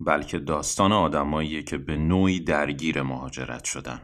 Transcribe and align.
بلکه 0.00 0.38
داستان 0.38 0.92
آدماییه 0.92 1.62
که 1.62 1.78
به 1.78 1.96
نوعی 1.96 2.40
درگیر 2.40 3.02
مهاجرت 3.02 3.64
شدن. 3.64 4.00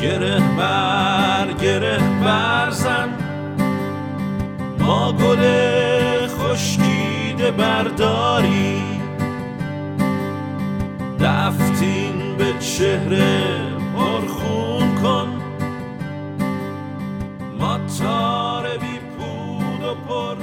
گره 0.00 0.40
بر 0.56 1.52
گره 1.52 1.98
برزن 2.24 3.08
ما 4.78 5.12
گل 5.12 5.42
خشکیده 6.26 7.50
برداری. 7.50 8.99
چهره 12.80 13.60
پرخون 13.96 14.94
کن. 15.02 15.28
ما 17.58 17.78
بی 18.80 18.98
پود 19.18 19.84
و 19.84 19.94
پر 20.08 20.36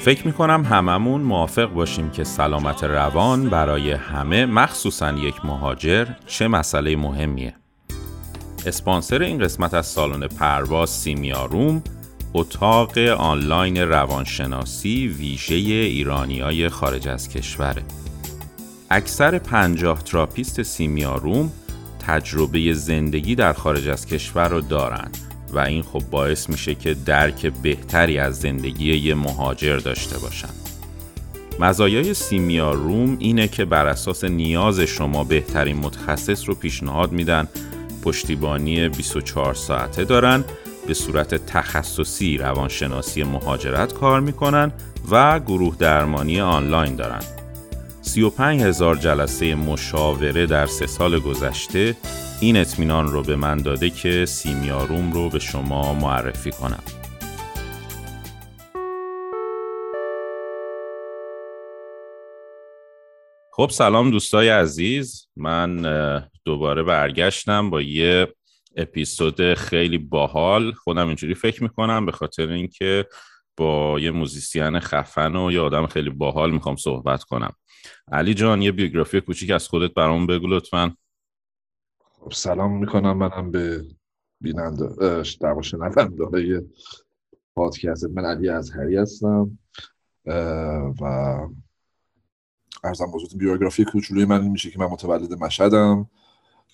فکر 0.00 0.26
می‌کنم 0.26 0.64
هممون 0.64 1.20
موافق 1.20 1.72
باشیم 1.72 2.10
که 2.10 2.24
سلامت 2.24 2.84
روان 2.84 3.50
برای 3.50 3.92
همه 3.92 4.46
مخصوصا 4.46 5.12
یک 5.12 5.44
مهاجر 5.44 6.06
چه 6.26 6.48
مسئله 6.48 6.96
مهمیه. 6.96 7.54
اسپانسر 8.66 9.22
این 9.22 9.38
قسمت 9.38 9.74
از 9.74 9.86
سالن 9.86 10.26
پرواز 10.26 10.90
سیمیا 10.90 11.44
روم 11.44 11.82
اتاق 12.34 12.98
آنلاین 12.98 13.76
روانشناسی 13.76 15.08
ویژه 15.08 15.54
ایرانیای 15.54 16.68
خارج 16.68 17.08
از 17.08 17.28
کشوره. 17.28 17.82
اکثر 18.90 19.38
پنجاه 19.38 20.02
تراپیست 20.02 20.62
سیمیا 20.62 21.14
روم 21.14 21.52
تجربه 22.06 22.72
زندگی 22.72 23.34
در 23.34 23.52
خارج 23.52 23.88
از 23.88 24.06
کشور 24.06 24.48
رو 24.48 24.60
دارن 24.60 25.10
و 25.52 25.58
این 25.58 25.82
خب 25.82 26.02
باعث 26.10 26.48
میشه 26.50 26.74
که 26.74 26.94
درک 26.94 27.46
بهتری 27.46 28.18
از 28.18 28.40
زندگی 28.40 28.96
یه 28.96 29.14
مهاجر 29.14 29.76
داشته 29.76 30.18
باشن. 30.18 30.48
مزایای 31.60 32.14
سیمیا 32.14 32.72
روم 32.72 33.16
اینه 33.20 33.48
که 33.48 33.64
بر 33.64 33.86
اساس 33.86 34.24
نیاز 34.24 34.80
شما 34.80 35.24
بهترین 35.24 35.76
متخصص 35.76 36.48
رو 36.48 36.54
پیشنهاد 36.54 37.12
میدن 37.12 37.48
پشتیبانی 38.02 38.88
24 38.88 39.54
ساعته 39.54 40.04
دارن 40.04 40.44
به 40.86 40.94
صورت 40.94 41.46
تخصصی 41.46 42.38
روانشناسی 42.38 43.22
مهاجرت 43.22 43.94
کار 43.94 44.20
می‌کنن 44.20 44.72
و 45.10 45.40
گروه 45.40 45.76
درمانی 45.76 46.40
آنلاین 46.40 46.96
دارن. 46.96 47.33
35 48.06 48.62
هزار 48.62 48.96
جلسه 48.96 49.54
مشاوره 49.54 50.46
در 50.46 50.66
سه 50.66 50.86
سال 50.86 51.18
گذشته 51.18 51.96
این 52.40 52.56
اطمینان 52.56 53.06
رو 53.06 53.22
به 53.22 53.36
من 53.36 53.56
داده 53.56 53.90
که 53.90 54.24
سیمیاروم 54.24 55.12
رو 55.12 55.28
به 55.28 55.38
شما 55.38 55.94
معرفی 55.94 56.50
کنم. 56.50 56.82
خب 63.52 63.70
سلام 63.70 64.10
دوستای 64.10 64.48
عزیز 64.48 65.28
من 65.36 65.82
دوباره 66.44 66.82
برگشتم 66.82 67.70
با 67.70 67.82
یه 67.82 68.34
اپیزود 68.76 69.54
خیلی 69.54 69.98
باحال. 69.98 70.72
خودم 70.72 71.06
اینجوری 71.06 71.34
فکر 71.34 71.62
می‌کنم 71.62 72.06
به 72.06 72.12
خاطر 72.12 72.48
اینکه 72.48 73.06
با 73.56 74.00
یه 74.00 74.10
موزیسین 74.10 74.80
خفن 74.80 75.36
و 75.36 75.52
یه 75.52 75.60
آدم 75.60 75.86
خیلی 75.86 76.10
باحال 76.10 76.50
می‌خوام 76.50 76.76
صحبت 76.76 77.22
کنم. 77.22 77.52
علی 78.12 78.34
جان 78.34 78.62
یه 78.62 78.72
بیوگرافی 78.72 79.20
کوچیک 79.20 79.50
از 79.50 79.68
خودت 79.68 79.94
برام 79.94 80.26
بگو 80.26 80.46
لطفا. 80.46 80.96
خب 82.20 82.32
سلام 82.32 82.78
می‌کنم. 82.78 83.16
منم 83.16 83.50
به 83.50 83.84
بیننده 84.40 84.88
در 85.40 85.60
شنونده 85.62 86.24
های 86.24 86.62
پادکست 87.54 88.04
من 88.04 88.24
علی 88.24 88.48
ازهری 88.48 88.96
هستم 88.96 89.58
و 91.00 91.04
ارزم 92.84 93.10
بزرگتون 93.14 93.38
بیوگرافی 93.38 93.84
کوچولوی 93.84 94.24
من 94.24 94.48
میشه 94.48 94.70
که 94.70 94.78
من 94.78 94.86
متولد 94.86 95.32
مشهدم 95.32 96.10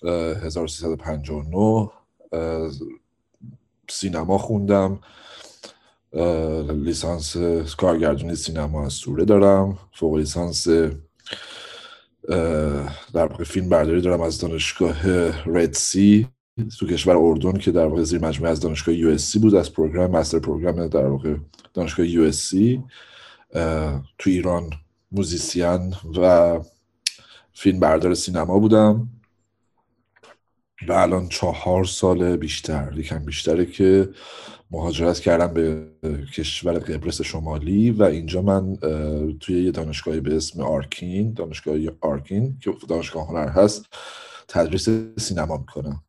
1359 0.03 1.89
سینما 3.89 4.37
خوندم 4.37 4.99
لیسانس 6.69 7.37
کارگردونی 7.75 8.35
سینما 8.35 8.85
از 8.85 8.93
سوره 8.93 9.25
دارم 9.25 9.77
فوق 9.93 10.15
لیسانس 10.15 10.67
در 13.13 13.25
واقع 13.25 13.43
فیلم 13.43 13.69
برداری 13.69 14.01
دارم 14.01 14.21
از 14.21 14.39
دانشگاه 14.39 15.07
رد 15.45 15.73
سی 15.73 16.27
تو 16.79 16.87
کشور 16.87 17.17
اردن 17.17 17.57
که 17.57 17.71
در 17.71 17.85
واقع 17.85 18.03
زیر 18.03 18.21
مجموعه 18.21 18.51
از 18.51 18.59
دانشگاه 18.59 18.95
یو 18.95 19.17
بود 19.41 19.55
از 19.55 19.73
پروگرام 19.73 20.11
مستر 20.11 20.39
پروگرام 20.39 20.87
در 20.87 21.05
واقع 21.05 21.35
دانشگاه 21.73 22.07
یو 22.07 22.31
تو 24.17 24.29
ایران 24.29 24.69
موزیسین 25.11 25.93
و 26.17 26.59
فیلم 27.53 27.79
بردار 27.79 28.13
سینما 28.13 28.59
بودم 28.59 29.09
و 30.87 30.93
الان 30.93 31.29
چهار 31.29 31.85
سال 31.85 32.37
بیشتر 32.37 32.93
یکم 32.97 33.25
بیشتره 33.25 33.65
که 33.65 34.09
مهاجرت 34.71 35.19
کردم 35.19 35.53
به 35.53 35.87
کشور 36.33 36.73
قبرس 36.73 37.21
شمالی 37.21 37.91
و 37.91 38.03
اینجا 38.03 38.41
من 38.41 38.75
توی 39.39 39.63
یه 39.63 39.71
دانشگاهی 39.71 40.19
به 40.19 40.35
اسم 40.35 40.61
آرکین 40.61 41.33
دانشگاه 41.33 41.75
آرکین 42.01 42.57
که 42.63 42.73
دانشگاه 42.89 43.27
هنر 43.27 43.47
هست 43.47 43.85
تدریس 44.47 44.89
سینما 45.17 45.57
می‌کنم. 45.57 46.03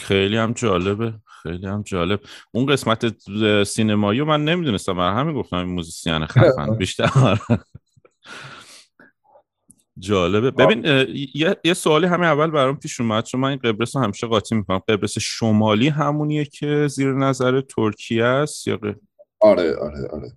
خیلی 0.00 0.36
هم 0.36 0.52
جالبه 0.52 1.14
خیلی 1.42 1.66
هم 1.66 1.82
جالب. 1.82 2.20
اون 2.52 2.66
قسمت 2.66 3.14
سینمایی 3.64 4.22
من 4.22 4.44
نمی‌دونستم 4.44 4.96
برای 4.96 5.20
همین 5.20 5.34
گفتم 5.34 5.56
این 5.56 5.68
موزیسین 5.68 6.26
خفن 6.26 6.74
بیشتر. 6.78 7.38
جالبه. 9.98 10.50
ببین 10.50 10.84
یه, 11.34 11.56
یه 11.64 11.74
سوالی 11.74 12.06
همین 12.06 12.24
اول 12.24 12.50
برام 12.50 12.76
پیش 12.76 13.00
اومد 13.00 13.24
چون 13.24 13.40
من 13.40 13.48
این 13.48 13.58
قبرس 13.58 13.96
رو 13.96 14.02
همیشه 14.02 14.26
قاطی 14.26 14.54
می‌کنم. 14.54 14.78
قبرس 14.88 15.18
شمالی 15.18 15.88
همونیه 15.88 16.44
که 16.44 16.86
زیر 16.90 17.12
نظر 17.12 17.60
ترکیه 17.60 18.24
است 18.24 18.66
یا 18.66 18.78
آره 19.40 19.76
آره 19.76 20.08
آره. 20.12 20.32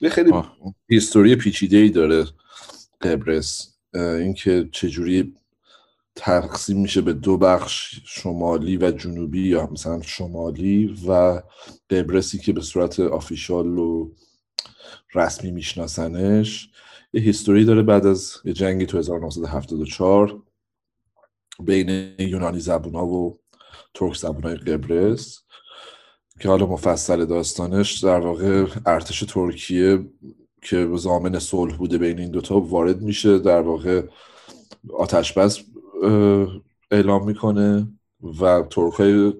یه 0.00 0.10
خیلی 0.10 0.32
هیستوری 0.88 1.36
پیچیده 1.36 1.76
ای 1.76 1.88
داره 1.88 2.24
قبرس. 3.00 3.74
اینکه 3.94 4.68
چجوری 4.72 5.34
تقسیم 6.16 6.80
میشه 6.80 7.00
به 7.00 7.12
دو 7.12 7.36
بخش 7.36 8.00
شمالی 8.06 8.76
و 8.76 8.90
جنوبی 8.90 9.48
یا 9.48 9.68
مثلا 9.72 10.02
شمالی 10.02 10.96
و 11.08 11.42
قبرسی 11.90 12.38
که 12.38 12.52
به 12.52 12.60
صورت 12.60 13.00
آفیشال 13.00 13.78
و 13.78 14.10
رسمی 15.14 15.50
میشناسنش. 15.50 16.68
یه 17.14 17.20
هیستوری 17.20 17.64
داره 17.64 17.82
بعد 17.82 18.06
از 18.06 18.36
جنگی 18.52 18.86
تو 18.86 18.98
1974 18.98 20.42
بین 21.60 22.14
یونانی 22.18 22.60
زبون 22.60 22.94
ها 22.94 23.06
و 23.06 23.38
ترک 23.94 24.16
زبون 24.16 24.42
های 24.42 24.56
قبرس 24.56 25.42
که 26.40 26.48
حالا 26.48 26.66
مفصل 26.66 27.24
داستانش 27.24 27.98
در 27.98 28.20
واقع 28.20 28.66
ارتش 28.86 29.20
ترکیه 29.20 30.04
که 30.62 30.90
زامن 30.94 31.38
صلح 31.38 31.76
بوده 31.76 31.98
بین 31.98 32.18
این 32.18 32.30
دوتا 32.30 32.60
وارد 32.60 33.02
میشه 33.02 33.38
در 33.38 33.60
واقع 33.60 34.02
آتش 34.98 35.32
بس 35.32 35.60
اعلام 36.90 37.26
می‌کنه 37.26 37.88
و 38.40 38.62
ترک 38.70 38.92
های 38.92 39.32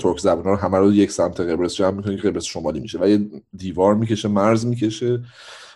ترک 0.00 0.18
زبان 0.18 0.44
رو 0.44 0.56
همه 0.56 0.78
رو 0.78 0.92
یک 0.92 1.10
سمت 1.10 1.40
قبرس 1.40 1.74
جمع 1.74 1.90
می‌کنه 1.90 2.16
که 2.16 2.28
قبرس 2.28 2.44
شمالی 2.44 2.80
میشه 2.80 2.98
و 2.98 3.08
یه 3.08 3.30
دیوار 3.56 3.94
می‌کشه 3.94 4.28
مرز 4.28 4.66
می‌کشه 4.66 5.22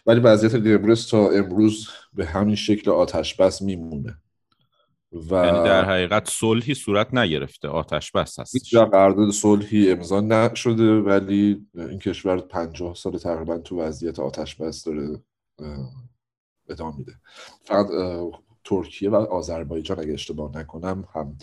ولی 0.07 0.21
وضعیت 0.21 0.55
قبرس 0.55 1.09
تا 1.09 1.31
امروز 1.31 1.89
به 2.13 2.27
همین 2.27 2.55
شکل 2.55 2.91
آتش 2.91 3.35
بس 3.35 3.63
میمونه. 3.63 4.17
و 5.13 5.35
یعنی 5.35 5.65
در 5.65 5.85
حقیقت 5.85 6.31
صلحی 6.31 6.75
صورت 6.75 7.15
نگرفته 7.15 7.69
آتش 7.69 8.13
بس 8.13 8.39
هست 8.39 8.55
هیچ 8.55 8.77
قرارداد 8.77 9.31
صلحی 9.31 9.91
امضا 9.91 10.21
نشده 10.21 11.01
ولی 11.01 11.67
این 11.75 11.99
کشور 11.99 12.39
50 12.39 12.95
سال 12.95 13.19
تقریبا 13.19 13.59
تو 13.59 13.81
وضعیت 13.81 14.19
آتش 14.19 14.55
بس 14.55 14.85
داره 14.85 15.21
ادامه 16.69 16.99
میده. 16.99 17.13
فقط 17.65 17.87
ترکیه 18.65 19.11
و 19.11 19.15
آذربایجان 19.15 20.01
اگه 20.01 20.13
اشتباه 20.13 20.57
نکنم 20.57 21.05
هم 21.15 21.39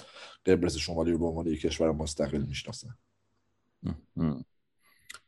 قبرس 0.45 0.77
شمالی 0.77 1.11
رو 1.11 1.17
به 1.17 1.25
عنوان 1.25 1.47
یک 1.47 1.61
کشور 1.61 1.91
مستقل 1.91 2.41
می‌شناسن. 2.41 2.95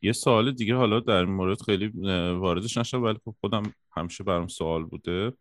یه 0.02 0.12
سوال 0.12 0.52
دیگه 0.52 0.76
حالا 0.76 1.00
در 1.00 1.14
این 1.14 1.30
مورد 1.30 1.62
خیلی 1.62 1.88
واردش 2.34 2.78
نشد 2.78 2.98
ولی 2.98 3.20
خب 3.26 3.36
خودم 3.42 3.64
همیشه 3.96 4.24
برام 4.24 4.48
سوال 4.48 4.86
بوده. 4.86 5.34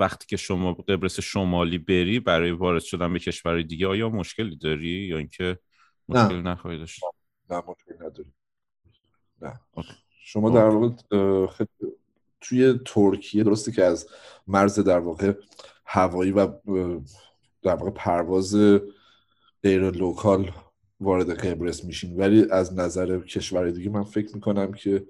وقتی 0.00 0.26
که 0.28 0.36
شما 0.36 0.72
قبرس 0.72 1.20
شمالی 1.20 1.78
بری 1.78 2.20
برای 2.20 2.50
وارد 2.50 2.82
شدن 2.82 3.12
به 3.12 3.18
کشور 3.18 3.62
دیگه 3.62 3.86
آیا 3.86 4.08
مشکلی 4.08 4.56
داری؟ 4.56 4.88
یا 4.88 5.18
اینکه 5.18 5.58
مشکل 6.08 6.40
نخواهی 6.40 6.78
داشت 6.78 7.00
نه 7.50 7.62
مشکلی 7.68 8.06
نداری 8.06 8.32
نه. 9.42 9.60
شما 10.24 10.50
در 10.50 10.68
واقع 10.68 10.88
توی 12.40 12.80
ترکیه 12.86 13.44
درسته 13.44 13.72
که 13.72 13.84
از 13.84 14.08
مرز 14.46 14.78
در 14.78 14.98
واقع 14.98 15.32
هوایی 15.86 16.32
و 16.32 16.46
در 17.62 17.74
واقع 17.74 17.90
پرواز 17.90 18.56
غیر 19.62 19.90
لوکال 19.90 20.52
وارد 21.00 21.30
قبرس 21.30 21.84
میشین. 21.84 22.16
ولی 22.16 22.46
از 22.50 22.78
نظر 22.78 23.20
کشور 23.20 23.70
دیگه 23.70 23.90
من 23.90 24.02
فکر 24.02 24.34
می‌کنم 24.34 24.72
که 24.72 25.06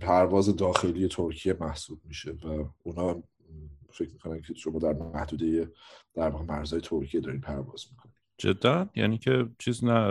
پرواز 0.00 0.56
داخلی 0.56 1.08
ترکیه 1.08 1.56
محسوب 1.60 2.00
میشه 2.04 2.30
و 2.30 2.64
اونا 2.82 3.22
فکر 3.92 4.10
می‌کنن 4.12 4.40
که 4.40 4.54
شما 4.54 4.78
در 4.78 4.92
محدوده 4.92 5.72
در 6.14 6.28
واقع 6.28 6.44
مرزهای 6.44 6.82
ترکیه 6.82 7.20
دارین 7.20 7.40
پرواز 7.40 7.84
می‌کنین. 7.90 8.14
جدا؟ 8.38 8.88
یعنی 8.96 9.18
که 9.18 9.46
چیز 9.58 9.84
نه 9.84 10.08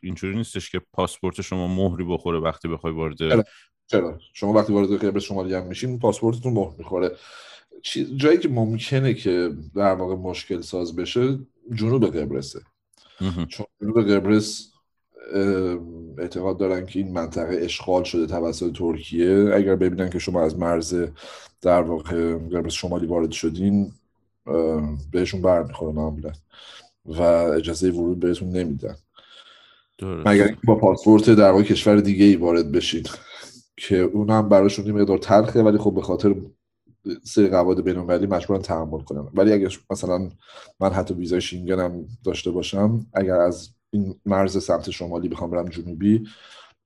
اینجوری 0.00 0.36
نیستش 0.36 0.70
که 0.70 0.80
پاسپورت 0.92 1.40
شما 1.40 1.68
مهری 1.68 2.04
بخوره 2.04 2.38
وقتی 2.38 2.68
بخوای 2.68 2.92
وارد 2.92 3.16
چرا؟ 3.86 4.18
شما 4.32 4.52
وقتی 4.52 4.72
وارد 4.72 5.04
قبرس 5.04 5.22
شمالی 5.22 5.54
هم 5.54 5.66
میشین 5.66 5.98
پاسپورتتون 5.98 6.52
مهر 6.52 6.74
می‌خوره. 6.78 7.10
جایی 8.16 8.38
که 8.38 8.48
ممکنه 8.48 9.14
که 9.14 9.50
در 9.74 9.94
واقع 9.94 10.14
مشکل 10.14 10.60
ساز 10.60 10.96
بشه 10.96 11.38
جنوب 11.74 12.06
قبرسه. 12.06 12.60
چون 13.48 13.66
جنوب 13.80 14.10
قبرس 14.10 14.68
اعتقاد 16.18 16.58
دارن 16.58 16.86
که 16.86 16.98
این 16.98 17.12
منطقه 17.12 17.58
اشغال 17.60 18.04
شده 18.04 18.26
توسط 18.26 18.72
ترکیه. 18.72 19.50
اگر 19.54 19.76
ببینن 19.76 20.10
که 20.10 20.18
شما 20.18 20.42
از 20.42 20.58
مرز 20.58 21.04
در 21.62 21.82
واقع 21.82 22.34
قبرس 22.34 22.72
شمالی 22.72 23.06
وارد 23.06 23.30
شدین 23.30 23.92
بهشون 25.12 25.42
برمیخوره 25.42 25.92
معمولا 25.92 26.32
و 27.04 27.22
اجازه 27.22 27.90
ورود 27.90 28.20
بهتون 28.20 28.48
نمیدن. 28.48 28.94
مگر 30.02 30.56
با 30.64 30.74
پاسپورت 30.74 31.30
در 31.30 31.50
واقع 31.50 31.62
کشور 31.62 32.00
دیگه 32.00 32.24
ای 32.24 32.36
وارد 32.36 32.72
بشید 32.72 33.10
که 33.76 33.96
اونم 33.96 34.48
براشون 34.48 34.86
یه 34.86 34.92
مقدار 34.92 35.18
تلخه 35.18 35.62
ولی 35.62 35.78
خب 35.78 35.94
به 35.94 36.02
خاطر 36.02 36.34
سری 37.22 37.48
قواعد 37.48 37.84
بین‌المللی 37.84 38.26
مجبورن 38.26 38.62
تحمل 38.62 39.00
کنم 39.00 39.30
ولی 39.34 39.52
اگر 39.52 39.78
مثلا 39.90 40.30
من 40.80 40.90
حتی 40.90 41.14
ویزای 41.14 41.40
شینگنم 41.40 42.06
داشته 42.24 42.50
باشم 42.50 43.06
اگر 43.14 43.36
از 43.40 43.74
این 43.90 44.20
مرز 44.26 44.64
سمت 44.64 44.90
شمالی 44.90 45.28
بخوام 45.28 45.50
برم 45.50 45.68
جنوبی 45.68 46.28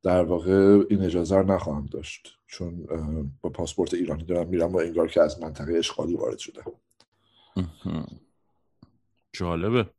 در 0.02 0.24
واقع 0.24 0.84
این 0.90 1.02
اجازه 1.02 1.36
رو 1.36 1.52
نخواهم 1.52 1.86
داشت. 1.86 2.32
چون 2.46 2.86
با 3.40 3.50
پاسپورت 3.50 3.94
ایرانی 3.94 4.24
دارم 4.24 4.48
میرم 4.48 4.72
و 4.72 4.76
انگار 4.76 5.08
که 5.08 5.22
از 5.22 5.42
منطقه 5.42 5.74
اشغالی 5.78 6.14
وارد 6.14 6.38
شده 6.38 6.62
جالبه. 9.32 9.90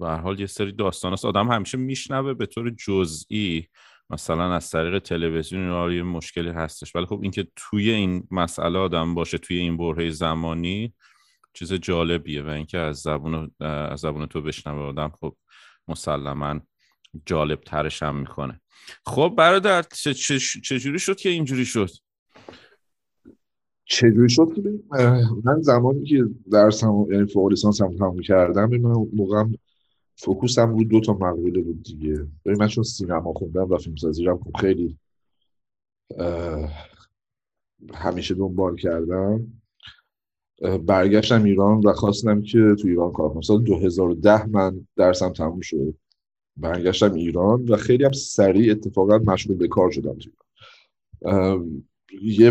به 0.00 0.08
حال 0.22 0.40
یه 0.40 0.46
سری 0.46 0.72
داستان 0.72 1.12
است 1.12 1.24
آدم 1.24 1.48
همیشه 1.50 1.78
میشنوه 1.78 2.34
به 2.34 2.46
طور 2.46 2.70
جزئی. 2.70 3.68
مثلا 4.10 4.54
از 4.54 4.70
طریق 4.70 4.98
تلویزیون 4.98 5.92
یه 5.92 6.02
مشکلی 6.02 6.50
هستش. 6.50 6.96
ولی 6.96 7.06
خب 7.06 7.20
اینکه 7.22 7.46
توی 7.56 7.90
این 7.90 8.28
مسئله 8.30 8.78
آدم 8.78 9.14
باشه 9.14 9.38
توی 9.38 9.58
این 9.58 9.76
برهه 9.76 10.10
زمانی 10.10 10.94
چیز 11.52 11.72
جالبیه 11.72 12.42
و 12.42 12.48
اینکه 12.48 12.78
از 12.78 12.96
زبون 12.96 13.50
از 13.60 14.00
زبون 14.00 14.26
تو 14.26 14.42
بشنوه 14.42 14.82
آدم 14.82 15.12
خب 15.20 15.36
مسلما 15.88 16.60
جالب 17.26 17.60
ترش 17.60 18.02
هم 18.02 18.16
می‌کنه. 18.16 18.60
خب 19.06 19.34
برادر 19.38 19.82
چجوری 20.62 20.98
شد 20.98 21.16
که 21.16 21.28
اینجوری 21.28 21.64
شد؟ 21.64 21.90
چجوری 23.84 24.28
شد؟ 24.28 24.48
من 25.44 25.60
زمانی 25.60 26.04
که 26.04 26.24
درسم 26.52 27.06
یعنی 27.10 27.26
فوق 27.26 27.48
لیسانس 27.48 27.82
هم 27.82 27.96
تموم 27.96 28.20
کردم 28.20 28.70
من 28.70 29.06
موقع 29.12 29.44
فوکوسم 30.16 30.74
رو 30.74 30.84
دو 30.84 31.00
تا 31.00 31.12
مقوله 31.12 31.62
بود 31.62 31.82
دیگه. 31.82 32.26
ببین 32.44 32.58
من 32.58 32.68
چون 32.68 32.84
سینما 32.84 33.32
خوندم 33.32 33.70
و 33.70 33.78
فیلمسازی 33.78 34.30
خب 34.30 34.56
خیلی 34.60 34.98
همیشه 37.94 38.34
دنبال 38.34 38.76
کردم 38.76 39.62
برگشتم 40.86 41.44
ایران 41.44 41.80
و 41.80 41.92
خواستم 41.92 42.42
که 42.42 42.74
تو 42.80 42.88
ایران 42.88 43.12
کار 43.12 43.28
کنم. 43.28 43.40
سال 43.40 43.62
2010 43.62 44.46
من 44.46 44.86
درسم 44.96 45.32
تموم 45.32 45.60
شد. 45.60 45.94
برگشتم 46.56 47.12
ایران 47.12 47.64
و 47.64 47.76
خیلی 47.76 48.04
هم 48.04 48.12
سریع 48.12 48.70
اتفاقا 48.70 49.18
مشغول 49.18 49.56
به 49.56 49.68
کار 49.68 49.90
شدم 49.90 50.18
تو 50.18 50.30
یه 52.22 52.50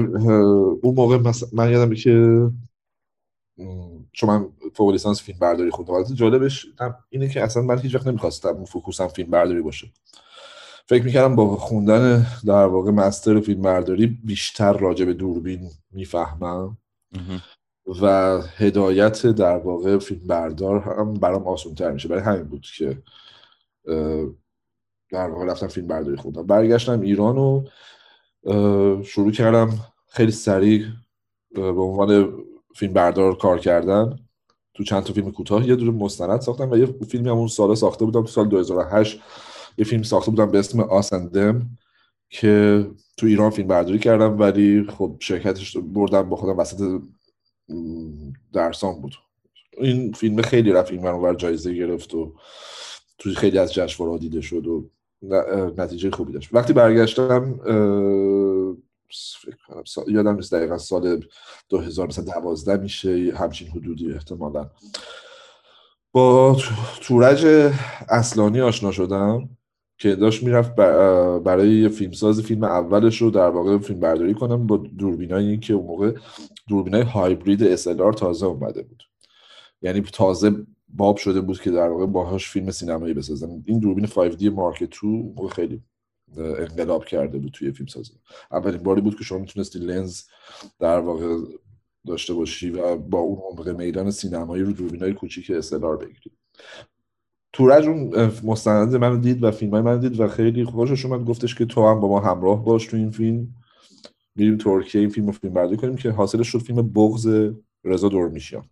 اون 0.83 0.95
موقع 0.95 1.31
من 1.53 1.71
یادم 1.71 1.93
که 1.93 2.49
چون 4.13 4.29
من 4.29 4.49
فوق 4.73 4.91
لیسانس 4.91 5.21
فیلم 5.21 5.39
برداری 5.39 5.71
خوندم. 5.71 5.93
البته 5.93 6.13
جالبش 6.13 6.65
اینه 7.09 7.29
که 7.29 7.43
اصلا 7.43 7.63
من 7.63 7.79
هیچ 7.79 7.95
وقت 7.95 8.07
نمی‌خواستم 8.07 8.65
فوکوسم 8.65 9.07
فیلم 9.07 9.29
برداری 9.29 9.61
باشه. 9.61 9.87
فکر 10.85 11.03
می‌کردم 11.03 11.35
با 11.35 11.57
خوندن 11.57 12.27
در 12.45 12.65
واقع 12.65 12.91
مستر 12.91 13.39
فیلم 13.39 13.61
برداری 13.61 14.07
بیشتر 14.07 14.73
راجع 14.73 15.05
به 15.05 15.13
دوربین 15.13 15.69
می‌فهمم. 15.91 16.77
و 18.01 18.41
هدایت 18.57 19.25
در 19.27 19.57
واقع 19.57 19.97
فیلم 19.97 20.27
بردار 20.27 20.79
هم 20.79 21.13
برام 21.13 21.47
آسان 21.47 21.75
تر 21.75 21.91
میشه. 21.91 22.07
برای 22.07 22.23
همین 22.23 22.43
بود 22.43 22.65
که 22.77 22.97
در 25.09 25.29
واقع 25.29 25.45
رفتم 25.45 25.67
فیلم 25.67 25.87
برداری 25.87 26.17
خوندم. 26.17 26.47
برگشتم 26.47 27.01
ایران 27.01 27.37
و 27.37 27.63
شروع 29.03 29.31
کردم 29.31 29.69
خیلی 30.09 30.31
سریع 30.31 30.85
به 31.51 31.81
عنوان 31.81 32.33
فیلم 32.73 32.93
بردار 32.93 33.37
کار 33.37 33.59
کردن 33.59 34.19
تو 34.73 34.83
چند 34.83 35.03
تا 35.03 35.13
فیلم 35.13 35.31
کوتاه 35.31 35.67
یه 35.67 35.75
دونه 35.75 35.91
مستند 35.91 36.41
ساختم 36.41 36.71
و 36.71 36.77
یه 36.77 36.85
فیلمی 36.85 37.29
هم 37.29 37.37
اون 37.37 37.47
سال 37.47 37.75
ساخته 37.75 38.05
بودم 38.05 38.21
تو 38.21 38.27
سال 38.27 38.47
2008 38.47 39.21
یه 39.77 39.85
فیلم 39.85 40.03
ساخته 40.03 40.31
بودم 40.31 40.51
به 40.51 40.59
اسم 40.59 40.79
آسندم 40.79 41.69
که 42.29 42.85
تو 43.17 43.25
ایران 43.25 43.49
فیلم 43.49 43.67
برداری 43.67 43.99
کردم 43.99 44.39
ولی 44.39 44.83
خب 44.83 45.15
شرکتش 45.19 45.77
بردم 45.77 46.29
با 46.29 46.35
خودم 46.35 46.57
وسط 46.59 47.01
درسان 48.53 49.01
بود. 49.01 49.15
این 49.77 50.11
فیلم 50.11 50.41
خیلی 50.41 50.71
رفت 50.71 50.91
این 50.91 51.01
منور 51.03 51.35
جایزه 51.35 51.73
گرفت 51.73 52.13
و 52.13 52.33
توی 53.17 53.35
خیلی 53.35 53.57
از 53.57 53.73
جشنواره‌ها 53.73 54.17
دیده 54.17 54.41
شد 54.41 54.67
و 54.67 54.89
نتیجه 55.77 56.11
خوبی 56.11 56.33
داشت. 56.33 56.49
وقتی 56.51 56.73
برگشتم 56.73 57.59
فکر 59.41 59.57
کنم 59.67 59.83
یادم 60.07 60.35
نیست 60.35 60.53
دقیقا 60.53 60.77
سال 60.77 61.25
2012 61.69 62.77
میشه 62.77 63.33
همچین 63.37 63.67
حدودی 63.67 64.13
احتمالا. 64.13 64.69
با 66.11 66.57
تورج 67.01 67.45
اصلانی 68.09 68.61
آشنا 68.61 68.91
شدم 68.91 69.49
که 69.97 70.15
داشت 70.15 70.43
می‌رفت 70.43 70.75
برای 71.43 71.69
یه 71.69 71.89
فیلمساز 71.89 72.41
فیلم 72.41 72.63
اولش 72.63 73.21
رو 73.21 73.31
در 73.31 73.49
واقع 73.49 73.77
فیلم 73.77 73.99
برداری 73.99 74.33
کنم 74.33 74.67
با 74.67 74.77
دوربینایی 74.77 75.57
که 75.57 75.73
اون 75.73 75.85
موقع 75.85 76.13
دوربینای 76.69 77.01
هایبرید 77.01 77.75
SLR 77.75 78.15
تازه 78.15 78.45
اومده 78.45 78.83
بود. 78.83 79.03
یعنی 79.81 80.01
تازه 80.01 80.51
باب 80.87 81.17
شده 81.17 81.41
بود 81.41 81.61
که 81.61 81.71
در 81.71 81.87
واقع 81.87 82.05
باهاش 82.05 82.49
فیلم 82.49 82.71
سینمایی 82.71 83.13
بسازن. 83.13 83.63
این 83.65 83.79
دوربین 83.79 84.05
5D 84.05 84.43
مارک 84.43 84.83
2 85.01 85.47
خیلی 85.47 85.83
انقلاب 86.37 87.05
کرده 87.05 87.37
بود 87.37 87.51
توی 87.51 87.71
فیلم 87.71 87.87
سازی. 87.87 88.13
اولین 88.51 88.83
باری 88.83 89.01
بود 89.01 89.17
که 89.17 89.23
شما 89.23 89.37
می‌تونستی 89.37 89.79
لنز 89.79 90.21
در 90.79 90.99
واقع 90.99 91.37
داشته 92.07 92.33
باشی 92.33 92.69
و 92.69 92.95
با 92.95 93.19
اون 93.19 93.39
عمق 93.49 93.69
میدان 93.69 94.11
سینمایی 94.11 94.63
رو 94.63 94.71
دوربینای 94.71 95.13
کوچیک 95.13 95.51
استلار 95.51 95.97
بگیری. 95.97 96.31
تورج 97.53 97.87
اون 97.87 98.31
مستند 98.43 98.95
منو 98.95 99.17
دید 99.17 99.43
و 99.43 99.51
فیلم 99.51 99.71
های 99.71 99.81
من 99.81 99.99
دید 99.99 100.19
و 100.19 100.27
خیلی 100.27 100.65
خوشش 100.65 101.05
اومد. 101.05 101.25
گفتش 101.25 101.55
که 101.55 101.65
تو 101.65 101.87
هم 101.87 101.99
با 101.99 102.07
ما 102.07 102.19
همراه 102.19 102.65
باش 102.65 102.87
تو 102.87 102.97
این 102.97 103.11
فیلم. 103.11 103.47
میریم 104.35 104.57
ترکیه 104.57 105.01
این 105.01 105.09
فیلم 105.09 105.27
رو 105.27 105.31
فیلم 105.31 105.53
برداری 105.53 105.77
کنیم 105.77 105.95
که 105.95 106.11
حاصلش 106.11 106.47
شد 106.47 106.59
فیلم 106.59 106.93
بغز 106.93 107.51
رضا 107.83 108.09
دورمیشیان 108.09 108.69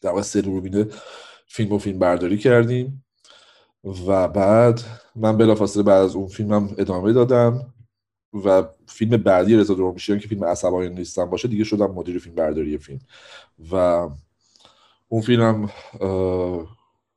در 0.00 0.10
واقع 0.10 0.22
سه 0.22 0.40
دوربینه 0.40 0.86
فیلم 1.46 1.72
و 1.72 1.78
فیلم 1.78 1.98
برداری 1.98 2.38
کردیم. 2.38 3.04
و 3.84 4.28
بعد 4.28 4.80
من 5.16 5.36
بلافاصله 5.36 5.82
بعد 5.82 6.02
از 6.02 6.16
اون 6.16 6.26
فیلمم 6.26 6.74
ادامه 6.78 7.12
دادم 7.12 7.74
و 8.44 8.68
فیلم 8.86 9.16
بعدی 9.16 9.56
رضا 9.56 9.74
دورمیشیان 9.74 10.18
که 10.18 10.28
فیلم 10.28 10.44
عصبانی 10.44 10.88
نیستم 10.88 11.30
باشه 11.30 11.48
دیگه 11.48 11.64
شدم 11.64 11.90
مدیر 11.90 12.18
فیلم 12.18 12.34
برداری 12.34 12.78
فیلم. 12.78 13.00
و 13.72 13.74
اون 15.08 15.20
فیلمم 15.22 15.70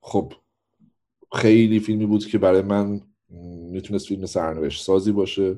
خب 0.02 0.34
خیلی 1.36 1.80
فیلمی 1.80 2.06
بود 2.06 2.26
که 2.26 2.38
برای 2.38 2.62
من 2.62 3.02
می‌تونست 3.72 4.08
فیلم 4.08 4.26
سرنوشت 4.26 4.84
سازی 4.84 5.12
باشه. 5.12 5.56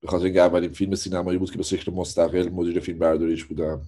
به 0.00 0.08
خاطر 0.08 0.24
اینکه 0.24 0.40
اولین 0.40 0.72
فیلم 0.72 0.94
سینمایی 0.94 1.38
بود 1.38 1.50
که 1.50 1.56
به 1.56 1.62
شکل 1.62 1.92
مستقل 1.92 2.48
مدیر 2.48 2.80
فیلم 2.80 2.98
برداریش 2.98 3.44
بودم 3.44 3.82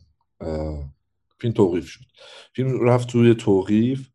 فیلم 1.39 1.55
توقیف 1.55 1.87
شد. 1.87 2.05
فیلم 2.53 2.81
رفت 2.81 3.09
توی 3.09 3.35
توقیف. 3.35 4.09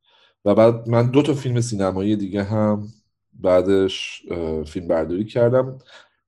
و 0.46 0.56
بعد 0.56 0.90
من 0.90 1.12
دو 1.12 1.22
تا 1.22 1.34
فیلم 1.34 1.62
سینمایی 1.62 2.16
دیگه 2.16 2.44
هم 2.44 2.88
بعدش 3.34 4.22
فیلم 4.66 4.88
برداری 4.88 5.26
کردم. 5.26 5.80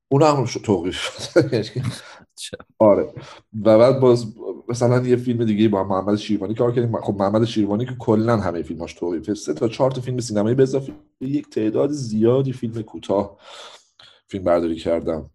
اون 0.09 0.23
هم 0.23 0.45
توقیف 0.45 0.95
شد. 0.95 1.39
آره. 2.79 3.13
و 3.65 3.77
بعد 3.77 3.99
باز 3.99 4.25
مثلا 4.69 5.07
یه 5.07 5.15
فیلم 5.15 5.45
دیگه 5.45 5.69
با 5.69 5.83
محمد 5.83 6.15
شیروانی 6.15 6.55
کار 6.55 6.71
کردیم. 6.71 7.01
خب 7.01 7.15
محمد 7.15 7.45
شیروانی 7.45 7.85
که 7.85 7.95
کلا 7.99 8.37
همه 8.37 8.61
فیلماش 8.61 8.93
توقیفه. 8.93 9.33
سه 9.33 9.53
تا 9.53 9.67
چهار 9.67 9.91
تا 9.91 10.01
فیلم 10.01 10.19
سینمایی 10.19 10.55
به 10.55 10.63
اضافه 10.63 10.93
یک 11.21 11.49
تعداد 11.49 11.91
زیادی 11.91 12.53
فیلم 12.53 12.81
کوتاه 12.81 13.37
فیلم 14.27 14.43
برداری 14.43 14.75
کردم 14.75 15.29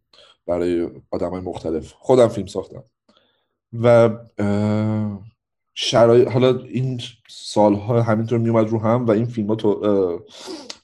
برای 0.46 0.90
آدم 1.10 1.30
های 1.30 1.40
مختلف. 1.40 1.92
خودم 1.98 2.28
فیلم 2.28 2.46
ساختم. 2.46 2.84
و 3.72 4.10
شرای... 5.78 6.24
حالا 6.24 6.58
این 6.58 7.00
سالها 7.28 8.02
همینطور 8.02 8.38
میومد 8.38 8.68
رو 8.68 8.78
هم 8.78 9.06
و 9.06 9.10
این 9.10 9.24
فیلم 9.26 9.48
ها 9.48 9.54
تو 9.54 9.68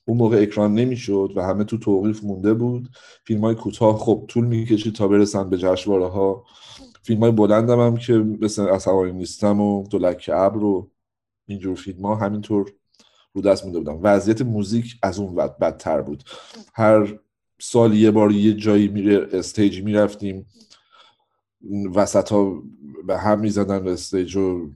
اون 0.04 0.18
موقع 0.18 0.42
اکران 0.42 0.74
نمی‌شد 0.74 1.32
و 1.36 1.42
همه 1.42 1.64
تو 1.64 1.78
توقیف 1.78 2.24
مونده 2.24 2.54
بود. 2.54 2.88
فیلم 3.24 3.40
های 3.40 3.54
کوتاه 3.54 3.98
خب 3.98 4.24
طول 4.28 4.44
می‌کشید 4.44 4.94
تا 4.94 5.08
برسن 5.08 5.50
به 5.50 5.58
جشنواره 5.58 6.06
ها 6.06 6.44
فیلم 7.02 7.20
های 7.20 7.30
بلندم 7.30 7.80
هم 7.80 7.96
که 7.96 8.12
مثل 8.12 8.68
از 8.68 8.88
نیستم 8.88 9.60
و 9.60 9.88
دولک 9.88 10.30
ابر 10.34 10.64
و 10.64 10.90
اینجور 11.46 11.74
فیلم 11.74 12.06
ها 12.06 12.14
همینطور 12.14 12.72
رو 13.32 13.42
دست 13.42 13.64
مونده 13.64 13.78
بودم. 13.78 13.98
وضعیت 14.02 14.42
موزیک 14.42 14.94
از 15.02 15.18
اون 15.18 15.34
بدتر 15.34 16.00
بود. 16.00 16.22
هر 16.74 17.18
سال 17.60 17.94
یه 17.94 18.10
بار 18.10 18.32
یه 18.32 18.54
جایی 18.54 18.88
میره 18.88 19.28
stage 19.32 19.82
می‌رفتیم. 19.82 20.46
وسط 21.94 22.32
ها 22.32 22.62
به 23.06 23.18
هم 23.18 23.40
می‌زدن 23.40 23.88
stage 23.88 24.36
و 24.36 24.70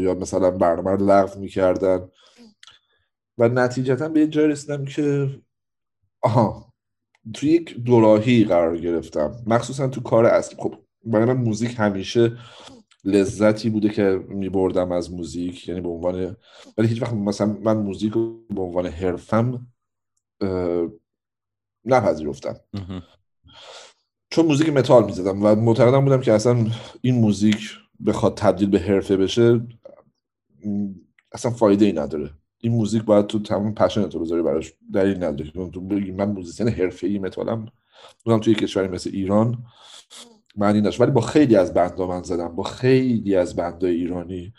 یا 0.00 0.14
مثلا 0.14 0.50
برنامه 0.50 0.90
رو 0.90 1.06
لغو 1.06 1.40
می‌کردن. 1.40 2.08
و 3.38 3.48
نتیجتا 3.48 4.08
به 4.08 4.20
یه 4.20 4.26
جایی 4.26 4.48
رسیدم 4.48 4.84
که 4.84 5.28
آها 6.22 6.72
تو 7.34 7.46
یک 7.46 7.76
دوراهی 7.84 8.44
قرار 8.44 8.78
گرفتم. 8.78 9.36
مخصوصا 9.46 9.88
تو 9.88 10.00
کار 10.00 10.26
اصلی. 10.26 10.56
خب 10.62 10.74
برای 11.04 11.32
موزیک 11.32 11.74
همیشه 11.78 12.38
لذتی 13.04 13.70
بوده 13.70 13.88
که 13.88 14.24
میبردم 14.28 14.92
از 14.92 15.12
موزیک. 15.12 15.68
یعنی 15.68 15.80
به 15.80 15.88
عنوان 15.88 16.36
ولی 16.78 16.88
هیچ 16.88 17.02
وقت 17.02 17.12
مثلا 17.12 17.46
من 17.46 17.76
موزیک 17.76 18.12
رو 18.12 18.46
به 18.54 18.60
عنوان 18.62 18.86
حرفم 18.86 19.66
نپذیرفتم. 21.84 22.56
چون 24.32 24.46
موزیک 24.46 24.68
متال 24.68 25.04
می‌زدم 25.04 25.42
و 25.42 25.54
معتقدم 25.54 26.04
بودم 26.04 26.20
که 26.20 26.32
اصلا 26.32 26.66
این 27.00 27.14
موزیک 27.14 27.70
بخواد 28.06 28.34
تبدیل 28.34 28.70
به 28.70 28.78
حرفه 28.78 29.16
بشه 29.16 29.60
اصلا 31.32 31.50
فایده 31.50 31.84
ای 31.84 31.92
نداره. 31.92 32.30
این 32.60 32.72
موزیک 32.72 33.02
باید 33.02 33.26
تو 33.26 33.38
تمام 33.38 33.74
passion 33.74 34.08
تو 34.08 34.18
بذاری 34.18 34.42
براش 34.42 34.72
دلیل 34.94 35.24
نداره. 35.24 35.50
تو 35.50 35.80
بگی 35.80 36.10
من 36.10 36.30
موزیسین 36.30 36.68
حرفه 36.68 37.06
ای 37.06 37.18
متالم 37.18 37.66
بودم 38.24 38.40
توی 38.40 38.54
کشوری 38.54 38.88
مثل 38.88 39.10
ایران 39.12 39.64
معنی 40.56 40.80
داشت 40.80 41.00
ولی 41.00 41.10
با 41.10 41.20
خیلی 41.20 41.56
از 41.56 41.74
بندا 41.74 42.06
من 42.06 42.22
زدم 42.22 42.56
با 42.56 42.62
خیلی 42.62 43.36
از 43.36 43.56
بندای 43.56 43.94
ایرانی 43.94 44.52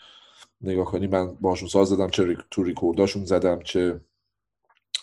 نگاه 0.60 0.84
کنی 0.84 1.06
من 1.06 1.34
باشون 1.34 1.68
ساز 1.68 1.88
زدم 1.88 2.10
چه 2.10 2.36
تو 2.50 2.62
ریکورداشون 2.62 3.24
زدم 3.24 3.62
چه 3.62 4.00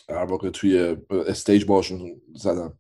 در 0.08 0.25
واقع 0.25 0.50
توی 0.50 0.98
استیج 1.10 1.66
باشون 1.66 2.22
زدم. 2.36 2.74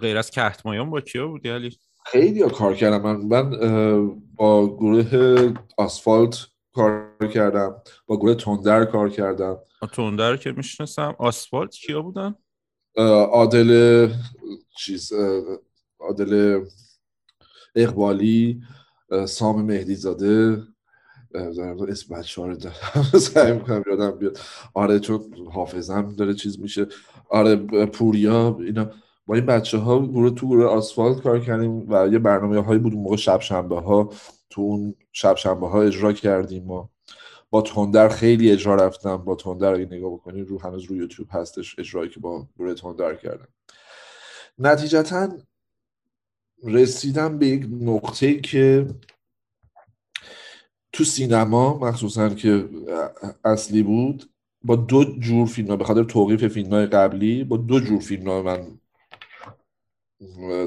غیر 0.00 0.18
از 0.18 0.30
کهتمایان 0.30 0.90
با 0.90 1.00
کیا 1.00 1.26
بودی 1.28 1.48
علی؟ 1.48 1.78
خیلی 2.06 2.42
ها 2.42 2.48
کار 2.48 2.74
کردم. 2.74 3.02
من 3.02 3.16
من 3.16 4.20
با 4.36 4.76
گروه 4.76 5.52
آسفالت 5.76 6.46
کار 6.72 7.10
کردم. 7.34 7.74
با 8.06 8.16
گروه 8.16 8.34
تندر 8.34 8.84
کار 8.84 9.08
کردم. 9.08 9.58
تندر 9.92 10.36
که 10.36 10.52
می‌شناسم. 10.52 11.14
آسفالت 11.18 11.70
کیا 11.70 12.02
بودن؟ 12.02 12.34
عادل 12.96 14.08
چیز 14.76 15.12
عادل 16.00 16.64
اقبالی 17.74 18.62
سام 19.26 19.62
مهدی 19.62 19.94
زاده 19.94 20.62
اسم 21.88 22.14
بچه 22.14 22.42
ها 22.42 22.48
رو 22.48 22.56
دارم. 22.56 23.02
سعی 23.18 23.52
می‌کنم 23.52 23.84
یادم 23.86 24.18
بیاد. 24.18 24.38
آره 24.74 24.98
چون 25.00 25.20
حافظم 25.52 26.14
داره 26.14 26.34
چیز 26.34 26.60
میشه. 26.60 26.86
آره 27.30 27.56
پوریا 27.86 28.56
اینا. 28.60 28.90
با 29.26 29.34
این 29.34 29.46
بچه 29.46 29.78
ها 29.78 30.06
گروه 30.06 30.30
تو 30.30 30.48
گروه 30.48 30.64
آسفالت 30.66 31.22
کار 31.22 31.40
کردیم 31.40 31.92
و 31.92 32.08
یه 32.08 32.18
برنامه 32.18 32.60
هایی 32.60 32.78
بود 32.78 32.94
موقع 32.94 33.16
شب 33.16 33.40
شنبه 33.40 33.80
ها 33.80 34.12
تو 34.50 34.60
اون 34.60 34.94
شب 35.12 35.36
شنبه 35.36 35.68
ها 35.68 35.82
اجرا 35.82 36.12
کردیم 36.12 36.64
ما 36.64 36.90
با 37.50 37.62
تندر 37.62 38.08
خیلی 38.08 38.50
اجرا 38.50 38.74
رفتم. 38.74 39.16
با 39.16 39.34
تندر 39.34 39.74
اگه 39.74 39.86
نگاه 39.86 40.12
بکنید 40.12 40.48
رو 40.48 40.60
هنوز 40.60 40.84
رو 40.84 40.96
یوتیوب 40.96 41.28
هستش 41.30 41.78
اجرایی 41.78 42.10
که 42.10 42.20
با 42.20 42.46
گروه 42.58 42.74
تندر 42.74 43.14
کردم. 43.14 43.48
نتیجتا 44.58 45.28
رسیدم 46.64 47.38
به 47.38 47.46
یک 47.46 47.66
نقطه 47.80 48.40
که 48.40 48.86
تو 50.92 51.04
سینما 51.04 51.78
مخصوصا 51.78 52.28
که 52.28 52.68
اصلی 53.44 53.82
بود 53.82 54.30
با 54.62 54.76
دو 54.76 55.04
جور 55.04 55.46
فیلم 55.46 55.76
به 55.76 55.84
خاطر 55.84 56.04
توقیف 56.04 56.46
فیلم 56.46 56.70
های 56.70 56.86
قبلی 56.86 57.44
با 57.44 57.56
دو 57.56 57.80
جور 57.80 58.00
فیلم 58.00 58.28
های 58.28 58.42
من 58.42 58.80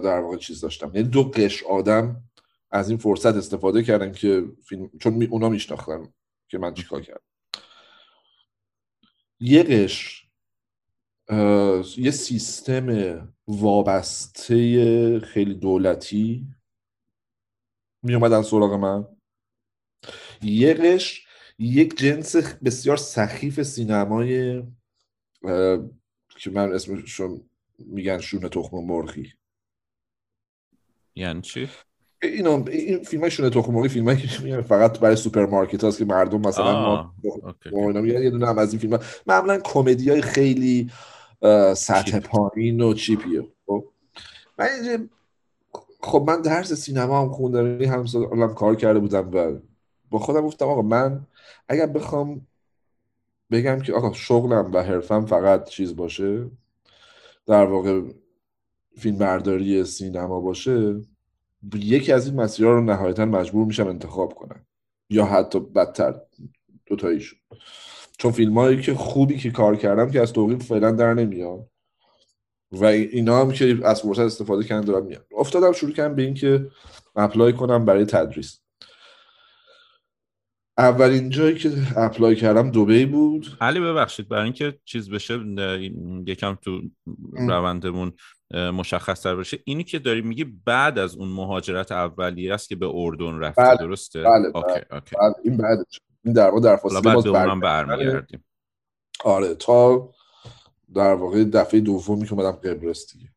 در 0.03 0.19
واقع 0.19 0.37
چیز 0.37 0.61
داشتم. 0.61 0.91
یعنی 0.95 1.07
دو 1.07 1.23
قش 1.23 1.63
آدم 1.63 2.23
از 2.71 2.89
این 2.89 2.97
فرصت 2.97 3.35
استفاده 3.35 3.83
کردن 3.83 4.11
که 4.11 4.43
فیلم 4.63 4.89
چون 4.99 5.23
اونا 5.23 5.49
میشناختن 5.49 6.13
که 6.47 6.57
من 6.57 6.73
چیکار 6.73 7.01
کردم. 7.01 7.21
یه 9.39 9.63
قشر 9.63 10.27
یه 11.97 12.11
سیستم 12.11 12.87
وابسته 13.47 15.19
خیلی 15.19 15.53
دولتی 15.53 16.47
می 18.03 18.15
اومدن 18.15 18.41
سراغ 18.41 18.73
من. 18.73 19.05
یه 20.41 20.73
قشر 20.73 21.27
یک 21.59 21.97
جنس 21.97 22.35
بسیار 22.35 22.97
سخیف 22.97 23.63
سینمای 23.63 24.63
که 26.39 26.49
من 26.51 26.73
اسمشون 26.73 27.49
میگن 27.79 28.17
شونه 28.17 28.49
تخم 28.49 28.77
مرغی. 28.77 29.33
یعنی 31.17 31.41
چی؟ 31.41 31.69
اینا 32.21 32.63
این 32.71 33.03
فیلم 33.03 33.21
های 33.21 33.71
مرغی 33.71 33.87
فیلم 34.27 34.61
فقط 34.61 34.99
برای 34.99 35.15
سوپرمارکت 35.15 35.83
هست 35.83 35.97
که 35.97 36.05
مردم 36.05 36.41
مثلا 36.41 36.81
ما 37.71 38.07
یه 38.07 38.29
دونه 38.29 38.47
هم 38.47 38.57
از 38.57 38.73
این 38.73 38.79
فیلم 38.79 38.93
ها 38.93 38.99
معمولا 39.27 39.59
کمدی 39.59 40.09
های 40.09 40.21
خیلی 40.21 40.91
سطح 41.75 42.19
پایین 42.19 42.81
و 42.81 42.93
چیپیه. 42.93 43.47
خب؟ 43.65 43.85
من 44.57 45.09
خب 46.01 46.23
من 46.27 46.41
درس 46.41 46.73
سینما 46.73 47.21
هم 47.21 47.29
خوندم 47.29 47.81
هم 48.43 48.53
کار 48.53 48.75
کرده 48.75 48.99
بودم 48.99 49.31
و 49.33 49.59
با 50.09 50.19
خودم 50.19 50.41
گفتم 50.41 50.65
آقا 50.65 50.81
من 50.81 51.27
اگر 51.67 51.85
بخوام 51.85 52.47
بگم 53.51 53.79
که 53.79 53.93
آقا 53.93 54.13
شغلم 54.13 54.71
و 54.73 54.83
حرفم 54.83 55.25
فقط 55.25 55.69
چیز 55.69 55.95
باشه 55.95 56.45
در 57.45 57.65
واقع 57.65 58.01
فیلم 58.97 59.17
برداری 59.17 59.83
سینما 59.83 60.39
باشه 60.39 61.01
یکی 61.75 62.11
از 62.11 62.27
این 62.27 62.41
مسیرها 62.41 62.71
رو 62.71 62.83
نهایتا 62.83 63.25
مجبور 63.25 63.65
میشم 63.65 63.87
انتخاب 63.87 64.33
کنم. 64.33 64.65
یا 65.09 65.25
حتی 65.25 65.59
بدتر 65.59 66.15
دوتاییشون. 66.85 67.39
چون 68.17 68.31
فیلم 68.31 68.57
هایی 68.57 68.81
که 68.81 68.93
خوبی 68.93 69.37
که 69.37 69.51
کار 69.51 69.75
کردم 69.75 70.11
که 70.11 70.21
از 70.21 70.33
توقیف 70.33 70.63
فعلا 70.63 70.91
در 70.91 71.13
نمیاد 71.13 71.69
و 72.71 72.85
اینا 72.85 73.41
هم 73.41 73.51
که 73.51 73.79
از 73.83 74.01
فرصت 74.01 74.19
استفاده 74.19 74.63
کردن 74.63 74.85
دارم 74.85 75.05
میاد 75.05 75.25
افتادم 75.37 75.71
شروع 75.71 75.91
کردم 75.91 76.15
به 76.15 76.21
اینکه 76.21 76.67
apply 77.15 77.53
کنم 77.53 77.85
برای 77.85 78.05
تدریس. 78.05 78.59
اولین 80.77 81.29
جایی 81.29 81.55
که 81.55 81.71
apply 81.95 82.35
کردم 82.35 82.71
دوبی 82.71 83.05
بود. 83.05 83.47
علی 83.61 83.79
ببخشید 83.79 84.29
برای 84.29 84.43
اینکه 84.43 84.79
چیز 84.85 85.09
بشه 85.09 85.39
یکم 86.27 86.55
تو 86.55 86.81
روندمون 87.33 88.13
مشخص 88.51 89.21
تر 89.21 89.35
بشه 89.35 89.59
اینی 89.65 89.83
که 89.83 89.99
داری 89.99 90.21
میگی 90.21 90.43
بعد 90.43 90.99
از 90.99 91.15
اون 91.15 91.27
مهاجرت 91.27 91.91
اولیه 91.91 92.53
است 92.53 92.69
که 92.69 92.75
به 92.75 92.87
اردن 92.93 93.39
رفته 93.39 93.61
بله، 93.61 93.77
درسته؟ 93.77 94.23
بله, 94.23 94.51
بله, 94.51 94.85
اوکی. 94.91 95.15
بله 95.15 95.33
این 95.43 95.57
بعد 95.57 95.77
این 96.25 96.33
در 96.33 96.49
واقع 96.49 96.59
در 96.61 96.75
فاصله 96.75 97.01
باز 97.13 97.23
بعد 97.23 97.59
برمیگردیم. 97.59 98.43
آره 99.23 99.55
تا 99.55 100.09
در 100.95 101.13
واقع 101.13 101.43
دفعه 101.43 101.79
دومی 101.79 102.25
که 102.25 102.33
اومدم 102.33 102.51
قبرس 102.51 103.13
دیگه. 103.13 103.29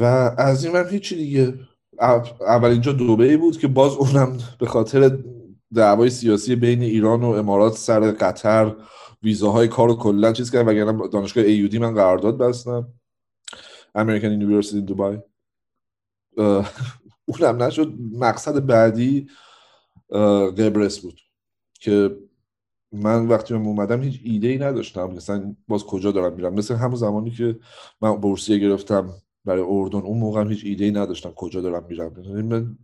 و 0.00 0.04
از 0.38 0.64
این 0.64 0.74
من 0.74 0.88
هیچی 0.88 1.16
دیگه. 1.16 1.54
اول 2.40 2.70
اینجا 2.70 2.92
دوبه 2.92 3.36
بود 3.36 3.58
که 3.58 3.68
باز 3.68 3.96
اونم 3.96 4.38
به 4.58 4.66
خاطر 4.66 5.18
دعوای 5.74 6.10
سیاسی 6.10 6.56
بین 6.56 6.82
ایران 6.82 7.22
و 7.22 7.26
امارات 7.26 7.76
سر 7.76 8.10
قطر 8.10 8.76
ویزاهای 9.22 9.68
کار 9.68 9.90
و 9.90 9.96
کلا 9.96 10.32
چیز 10.32 10.50
کردن 10.50 10.68
وگرنه 10.68 11.08
دانشگاه 11.08 11.44
ایودی 11.44 11.78
من 11.78 11.94
قرارداد 11.94 12.38
بستم. 12.38 12.88
American 13.94 14.30
University 14.30 14.80
Dubai 14.80 15.18
اونم 17.24 17.62
نشد. 17.62 17.94
مقصد 18.12 18.66
بعدی 18.66 19.26
قبرس 20.58 20.98
بود 20.98 21.20
که 21.80 22.16
من 22.92 23.28
وقتی 23.28 23.54
من 23.54 23.66
اومدم 23.66 24.02
هیچ 24.02 24.20
ایده 24.24 24.48
ای 24.48 24.58
نداشتم. 24.58 25.10
مثلا 25.10 25.56
باز 25.68 25.84
کجا 25.84 26.12
دارم 26.12 26.32
میرم؟ 26.36 26.54
مثل 26.54 26.74
همون 26.74 26.96
زمانی 26.96 27.30
که 27.30 27.58
من 28.00 28.16
بورسیه 28.16 28.58
گرفتم 28.58 29.14
برای 29.44 29.64
اردن 29.68 29.98
اون 29.98 30.18
موقع 30.18 30.48
هیچ 30.48 30.64
ایده 30.64 30.84
ای 30.84 30.90
نداشتم 30.90 31.30
کجا 31.30 31.60
دارم 31.60 31.86
میرم. 31.88 32.22
یعنی 32.22 32.42
من 32.42 32.78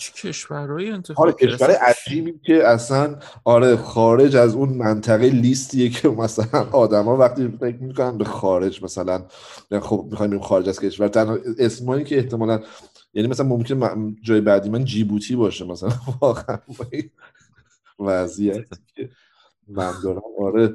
چه 0.00 0.12
کشورهایی 0.12 0.90
انتخاب 0.90 1.26
آره 1.26 1.32
کشور 1.32 1.70
عجیبی 1.70 2.34
که 2.42 2.66
اصلا 2.68 3.16
آره 3.44 3.76
خارج 3.76 4.36
از 4.36 4.54
اون 4.54 4.68
منطقه 4.68 5.26
لیستیه 5.28 5.88
که 5.90 6.08
مثلا 6.08 6.60
آدما 6.72 7.16
وقتی 7.16 7.48
فکر 7.60 7.76
می‌کنن 7.76 8.18
به 8.18 8.24
خارج 8.24 8.84
مثلا 8.84 9.26
خب 9.80 10.06
می‌خوایم 10.10 10.30
بریم 10.30 10.42
خارج 10.42 10.68
از 10.68 10.80
کشور. 10.80 11.08
تنها 11.08 11.38
اسمایی 11.58 12.04
که 12.04 12.18
احتمالا 12.18 12.60
یعنی 13.14 13.28
مثلا 13.28 13.46
ممکن 13.46 14.16
جای 14.22 14.40
بعدی 14.40 14.70
من 14.70 14.84
جیبوتی 14.84 15.36
باشه 15.36 15.64
مثلا 15.64 15.90
واقعا 16.20 16.58
وضعیت 17.98 18.64
که 18.96 19.10
من 19.68 19.92
دارم. 20.04 20.22
آره 20.40 20.74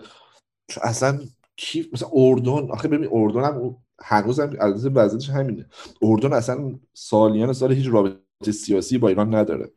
اصلا 0.81 1.19
کی 1.57 1.89
مثلا 1.93 2.09
اردن 2.13 2.71
آخه 2.71 2.87
ببین 2.87 3.09
اردن 3.13 3.43
هم 3.43 3.77
هنوز 4.01 4.39
هم 4.39 4.55
از 4.59 4.85
وضعیتش 4.87 5.29
همینه. 5.29 5.65
اردن 6.01 6.33
اصلا 6.33 6.79
سالیان 6.93 7.53
سال 7.53 7.71
هیچ 7.73 7.87
رابطه 7.87 8.24
سیاسی 8.43 8.97
با 8.97 9.07
ایران 9.07 9.35
نداره. 9.35 9.71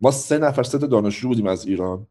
ما 0.00 0.10
سه 0.10 0.38
نفر 0.38 0.62
سه 0.62 0.78
دانشجو 0.78 1.28
بودیم 1.28 1.46
از 1.46 1.66
ایران 1.66 2.06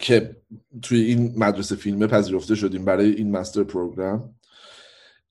که 0.00 0.36
توی 0.82 1.00
این 1.00 1.34
مدرسه 1.36 1.76
فیلمه 1.76 2.06
پذیرفته 2.06 2.54
شدیم 2.54 2.84
برای 2.84 3.10
این 3.10 3.30
مستر 3.30 3.62
پروگرام. 3.62 4.34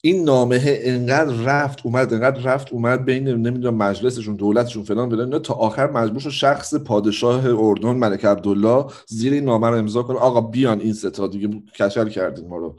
این 0.02 0.24
نامه 0.24 0.62
انقدر 0.66 1.34
رفت 1.34 1.86
اومد 1.86 2.14
انقدر 2.14 2.42
رفت 2.42 2.74
اومد 2.74 3.06
بین 3.06 3.28
نمی‌دونم 3.28 3.78
مجلسشون 3.78 4.36
دولتشون 4.36 4.84
فلان 4.84 5.10
فلان 5.10 5.40
تا 5.40 5.54
آخر 5.54 5.92
مجبور 5.92 6.20
شد 6.20 6.30
شخص 6.30 6.76
پادشاه 6.76 7.46
اردن 7.46 7.96
ملک 7.96 8.26
عبدالله 8.26 8.86
زیر 9.08 9.34
این 9.34 9.44
نامه 9.44 9.68
رو 9.68 9.76
امضا 9.76 10.04
کنه. 10.04 10.18
آقا 10.18 10.42
بیان 10.42 10.80
این 10.80 10.94
ستا 10.94 11.28
دیگه 11.28 11.64
کشل 11.76 12.10
کردین 12.10 12.48
ما 12.48 12.58
رو. 12.58 12.76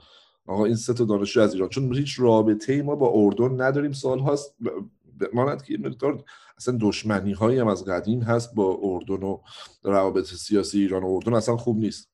آقا 0.46 0.64
این 0.64 0.76
سه 0.76 0.94
تا 0.94 1.04
دانشجو 1.04 1.40
از 1.40 1.54
ایران. 1.54 1.68
چون 1.68 1.94
هیچ 1.94 2.20
رابطه 2.20 2.72
ای 2.72 2.82
ما 2.82 2.96
با 2.96 3.12
اردن 3.14 3.60
نداریم. 3.60 3.92
سال 3.92 4.38
هاست 5.20 5.34
ماند 5.34 5.62
که 5.62 5.78
مقدار 5.78 6.24
اصلا 6.56 6.78
دشمنی 6.80 7.32
هایی 7.32 7.58
هم 7.58 7.68
از 7.68 7.84
قدیم 7.84 8.22
هست 8.22 8.54
با 8.54 8.78
اردن 8.82 9.22
و 9.22 9.38
روابط 9.82 10.24
سیاسی 10.24 10.80
ایران 10.80 11.02
و 11.02 11.06
اردن 11.06 11.34
اصلا 11.34 11.56
خوب 11.56 11.78
نیست. 11.78 12.10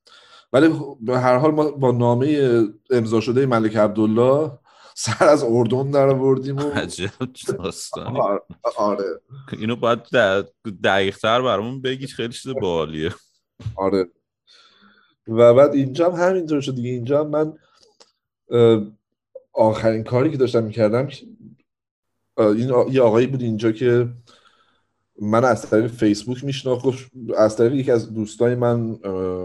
ولی 0.53 0.75
به 1.01 1.19
هر 1.19 1.37
حال 1.37 1.51
ما 1.51 1.71
با 1.71 1.93
نامه 1.93 2.63
امضا 2.91 3.21
شده 3.21 3.47
ملک 3.47 3.77
عبدالله 3.77 4.59
سر 4.95 5.25
از 5.25 5.45
اردن 5.45 5.91
در 5.91 6.09
آوردیم 6.09 6.57
و 6.57 6.63
عجب 6.63 7.11
داستانی. 7.59 8.21
آره, 8.21 8.41
آره. 8.77 9.05
اینو 9.53 9.77
باید 9.77 10.03
دقیق 10.85 11.19
تر 11.19 11.43
برامون 11.43 11.83
بگید 11.83 12.09
خیلی 12.09 12.33
چیز 12.33 12.53
بالیه. 12.63 13.15
آره. 13.77 14.07
و 15.29 15.55
بعد 15.55 15.75
اینجا 15.75 16.11
هم 16.11 16.29
همینطور 16.29 16.61
شد 16.61 16.75
دیگه. 16.75 16.91
اینجا 16.91 17.21
هم 17.21 17.31
من 17.31 17.53
آخرین 19.53 20.05
کاری 20.05 20.31
که 20.31 20.37
داشتم 20.37 20.65
می‌کردم 20.65 21.09
این 22.38 22.75
یه 22.90 23.02
آقایی 23.02 23.26
بود 23.26 23.43
اینجا 23.43 23.73
که 23.73 24.09
من 25.23 25.45
از 25.45 25.71
طریق 25.71 25.87
فیسبوک 25.87 26.45
میشناخت 26.45 26.85
از 27.37 27.57
طریق 27.57 27.73
یکی 27.73 27.90
از 27.90 28.14
دوستای 28.14 28.55
من 28.55 28.81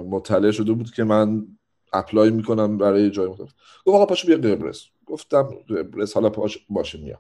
مطلع 0.10 0.51
شده 0.51 0.74
بود 0.74 0.91
که 0.91 1.03
من 1.03 1.48
اپلای 1.93 2.29
می‌کنم 2.29 2.77
برای 2.77 3.12
جای 3.12 3.27
مختلف 3.27 3.53
گفت 3.86 3.95
آقا 3.95 4.05
پاشو 4.05 4.27
بیا 4.27 4.38
قبرس. 4.38 4.86
گفتم 5.05 5.43
قبرس 5.69 6.13
حالا 6.13 6.29
پاش 6.29 6.57
باشه 6.69 6.98
میام. 6.98 7.19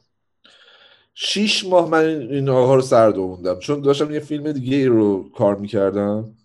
شیش 1.13 1.65
ماه 1.65 1.89
من 1.89 2.05
این 2.05 2.49
آقا 2.49 2.75
رو 2.75 2.81
سر 2.81 3.09
دووندم. 3.09 3.59
چون 3.59 3.81
داشتم 3.81 4.11
یه 4.11 4.19
فیلم 4.19 4.51
دیگه 4.51 4.77
ای 4.77 4.85
رو 4.85 5.29
کار 5.29 5.55
می‌کردم 5.55 6.35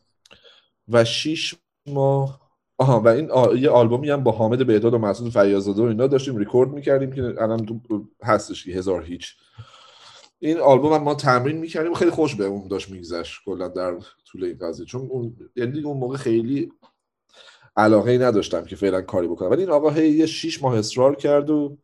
و 0.88 1.04
شیش 1.04 1.54
ماه 1.86 2.45
آها 2.78 3.00
و 3.00 3.08
این 3.08 3.30
یه 3.58 3.70
آلبومی 3.70 4.10
هم 4.10 4.22
با 4.22 4.32
حامد 4.32 4.66
بهداد 4.66 4.94
و 4.94 4.98
مسعود 4.98 5.32
فیاضزاده 5.32 5.82
و 5.82 5.84
اینا 5.84 6.06
داشتیم 6.06 6.36
ریکورد 6.36 6.70
می‌کردیم 6.70 7.12
که 7.12 7.22
الان 7.22 7.80
هستش 8.22 8.64
که 8.64 8.72
هزار 8.72 9.02
هیچ. 9.02 9.36
این 10.38 10.58
آلبوم 10.58 10.92
هم 10.92 11.02
ما 11.02 11.14
تمرین 11.14 11.58
می‌کردیم 11.58 11.94
خیلی 11.94 12.10
خوش 12.10 12.34
به 12.34 12.44
اون 12.44 12.68
داشت 12.68 12.90
میگذشت 12.90 13.40
کلا 13.44 13.68
در 13.68 13.94
طول 14.26 14.44
این 14.44 14.58
قضیه. 14.58 14.86
چون 14.86 15.08
اون 15.10 15.36
یعنی 15.56 15.80
اون 15.80 15.96
موقع 15.96 16.16
خیلی 16.16 16.72
علاقه 17.76 18.10
ای 18.10 18.18
نداشتم 18.18 18.64
که 18.64 18.76
فعلا 18.76 19.02
کاری 19.02 19.28
بکنم. 19.28 19.50
ولی 19.50 19.62
این 19.62 19.70
آقا 19.70 19.90
هی 19.90 20.08
یه 20.08 20.26
شیش 20.26 20.62
ماه 20.62 20.78
اصرار 20.78 21.16
کرد 21.16 21.50
و 21.50 21.78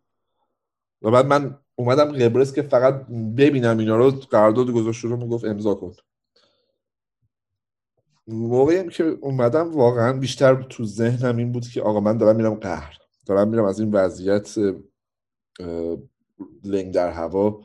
و 1.03 1.11
بعد 1.11 1.27
من 1.27 1.59
اومدم 1.75 2.13
قبرس 2.13 2.53
که 2.53 2.63
فقط 2.63 3.07
ببینم 3.37 3.79
اینا 3.79 3.97
رو 3.97 4.11
قرارداد 4.11 4.71
گذاشت 4.71 5.05
رو 5.05 5.17
می‌گفت 5.17 5.45
امضا 5.45 5.75
کن. 5.75 5.93
موقعی 8.27 8.89
که 8.89 9.05
اومدم 9.05 9.71
واقعا 9.71 10.13
بیشتر 10.13 10.63
تو 10.63 10.85
ذهنم 10.85 11.37
این 11.37 11.53
بود 11.53 11.69
که 11.69 11.83
آقا 11.83 12.01
من 12.01 12.17
دارم 12.17 12.37
میرم 12.37 12.55
قهر. 12.55 12.99
دارم 13.27 13.49
میرم 13.49 13.65
از 13.65 13.81
این 13.81 13.93
وضعیت 13.93 14.59
لنگ 16.65 16.95
در 16.95 17.11
هوا 17.11 17.63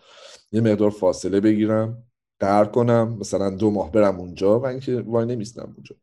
یه 0.51 0.61
مقدار 0.61 0.89
فاصله 0.89 1.39
بگیرم 1.39 2.03
قهر 2.39 2.65
کنم 2.65 3.17
مثلا 3.19 3.49
دو 3.49 3.71
ماه 3.71 3.91
برم 3.91 4.19
اونجا 4.19 4.59
و 4.59 4.65
اینکه 4.65 5.01
وای 5.01 5.25
نمیستم 5.25 5.73
اونجا. 5.75 5.95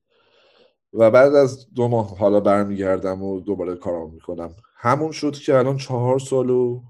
و 0.92 1.10
بعد 1.10 1.34
از 1.34 1.66
دو 1.74 1.88
ماه 1.88 2.18
حالا 2.18 2.40
برمیگردم 2.40 3.22
و 3.22 3.40
دوباره 3.40 3.76
کارام 3.76 4.14
می‌کنم. 4.14 4.54
همون 4.76 5.12
شد 5.12 5.32
که 5.32 5.56
الان 5.56 5.76
چهار 5.76 6.18
سال 6.18 6.50
و 6.50 6.82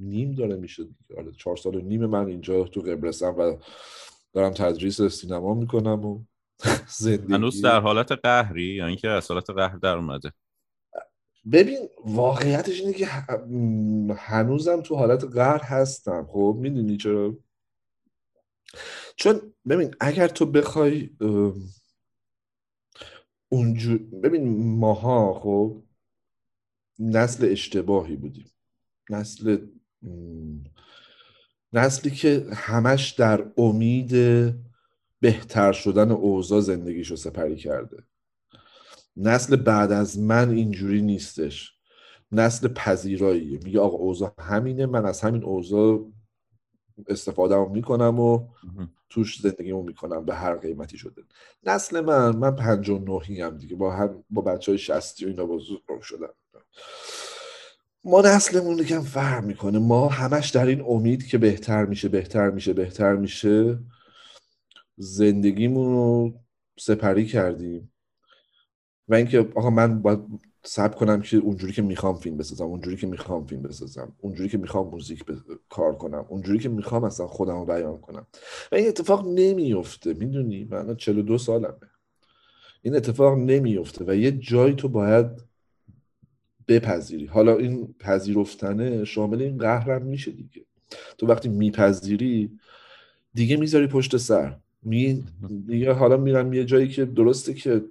نیم 0.00 0.34
داره 0.34 0.56
میشه 0.56 0.82
آره 1.18 1.32
چهار 1.38 1.56
سال 1.56 1.74
و 1.74 1.80
نیم 1.80 2.06
من 2.06 2.26
اینجا 2.26 2.64
تو 2.64 2.80
قبرسم 2.80 3.34
و 3.38 3.56
دارم 4.34 4.52
تدریس 4.52 5.02
سینما 5.02 5.54
می‌کنم 5.54 6.04
و 6.04 6.24
زندگی. 6.98 7.32
هنوز 7.32 7.62
در 7.62 7.80
حالت 7.80 8.12
قهری 8.12 8.64
یا 8.64 8.86
اینکه 8.86 9.08
از 9.08 9.30
حالت 9.30 9.50
قهر 9.50 9.76
در 9.76 9.96
اومده؟ 9.96 10.32
ببین 11.52 11.88
واقعیتش 12.04 12.80
اینه 12.80 12.92
که 12.92 13.06
هنوزم 14.16 14.80
تو 14.80 14.96
حالت 14.96 15.24
قهر 15.24 15.62
هستم. 15.62 16.26
خب 16.30 16.56
می‌دونی 16.60 16.96
چرا؟ 16.96 17.38
چون 19.16 19.40
ببین 19.68 19.94
اگر 20.00 20.28
تو 20.28 20.46
بخوای 20.46 21.10
اونجور 23.48 23.98
ببین 23.98 24.76
ماها 24.78 25.40
خب 25.40 25.82
نسل 26.98 27.48
اشتباهی 27.50 28.16
بودیم. 28.16 28.50
نسل 29.10 29.66
نسلی 31.74 32.10
که 32.10 32.46
همش 32.52 33.10
در 33.10 33.46
امید 33.56 34.12
بهتر 35.20 35.72
شدن 35.72 36.10
اوضاع 36.10 36.60
زندگیشو 36.60 37.16
سپری 37.16 37.56
کرده. 37.56 38.02
نسل 39.16 39.56
بعد 39.56 39.92
از 39.92 40.18
من 40.18 40.50
اینجوری 40.50 41.02
نیستش. 41.02 41.72
نسل 42.32 42.68
پذیراییه. 42.68 43.58
میگه 43.64 43.80
آقا 43.80 43.96
اوضاع 43.96 44.32
همینه 44.38 44.86
من 44.86 45.06
از 45.06 45.20
همین 45.20 45.44
اوضاع 45.44 46.12
استفاده 47.08 47.68
می‌کنم 47.68 48.20
و 48.20 48.48
توش 49.10 49.40
زندگیمو 49.40 49.82
می‌کنم. 49.82 50.24
به 50.24 50.34
هر 50.34 50.56
قیمتی 50.56 50.98
شده. 50.98 51.22
نسل 51.64 52.00
من 52.00 52.36
من 52.36 52.56
پنج 52.56 52.88
و 52.88 52.98
نوهی 52.98 53.40
هم 53.40 53.58
دیگه. 53.58 53.76
با 53.76 53.92
هم 53.92 54.24
با 54.30 54.42
بچه 54.42 54.72
های 54.72 54.78
شستی 54.78 55.24
و 55.24 55.28
اینا 55.28 55.46
بزرگ 55.46 56.00
شدم. 56.02 56.34
ما 58.04 58.20
نسلمون 58.20 58.78
یکم 58.78 59.00
فرق 59.00 59.44
می‌کنه. 59.44 59.78
ما 59.78 60.08
همش 60.08 60.50
در 60.50 60.66
این 60.66 60.80
امید 60.80 61.26
که 61.26 61.38
بهتر 61.38 61.84
میشه 61.84 62.08
بهتر 62.08 62.50
میشه 62.50 62.72
بهتر 62.72 63.16
میشه 63.16 63.78
زندگیمون 64.96 65.92
رو 65.92 66.34
سپری 66.78 67.26
کردیم. 67.26 67.92
و 69.08 69.14
اینکه 69.14 69.38
آقا 69.54 69.70
من 69.70 70.02
باید 70.02 70.20
سب 70.64 70.94
کنم 70.94 71.22
که 71.22 71.36
اونجوری 71.36 71.72
که 71.72 71.82
می‌خوام 71.82 72.18
فیلم 72.18 72.36
بسازم 72.36 72.64
اونجوری 72.64 72.96
که 72.96 73.06
می‌خوام 73.06 73.46
فیلم 73.46 73.62
بسازم 73.62 74.12
اونجوری 74.20 74.48
که 74.48 74.58
می‌خوام 74.58 74.88
موزیک 74.88 75.24
کار 75.68 75.96
کنم 75.96 76.26
اونجوری 76.28 76.58
که 76.58 76.68
می‌خوام 76.68 77.04
اصلا 77.04 77.26
خودم 77.26 77.58
رو 77.58 77.64
بیان 77.64 77.98
کنم. 77.98 78.26
و 78.72 78.74
این 78.74 78.88
اتفاق 78.88 79.26
نمیفته 79.28 80.14
می‌دونی؟ 80.14 80.64
من 80.64 80.96
42 80.96 81.38
سالمه. 81.38 81.74
این 82.82 82.96
اتفاق 82.96 83.38
نمیفته 83.38 84.04
و 84.08 84.14
یه 84.14 84.32
جایی 84.32 84.74
تو 84.74 84.88
باید 84.88 85.53
بپذیری. 86.68 87.26
حالا 87.26 87.56
این 87.56 87.94
پذیرفتنه 87.98 89.04
شامل 89.04 89.42
این 89.42 89.58
قهرم 89.58 90.02
میشه 90.02 90.30
دیگه. 90.30 90.64
تو 91.18 91.26
وقتی 91.26 91.48
میپذیری 91.48 92.58
دیگه 93.34 93.56
می‌ذاری 93.56 93.86
پشت 93.86 94.16
سر. 94.16 94.56
می 94.82 95.24
دیگه 95.66 95.92
حالا 95.92 96.16
میرم 96.16 96.52
یه 96.52 96.64
جایی 96.64 96.88
که 96.88 97.04
درسته 97.04 97.54
که 97.54 97.82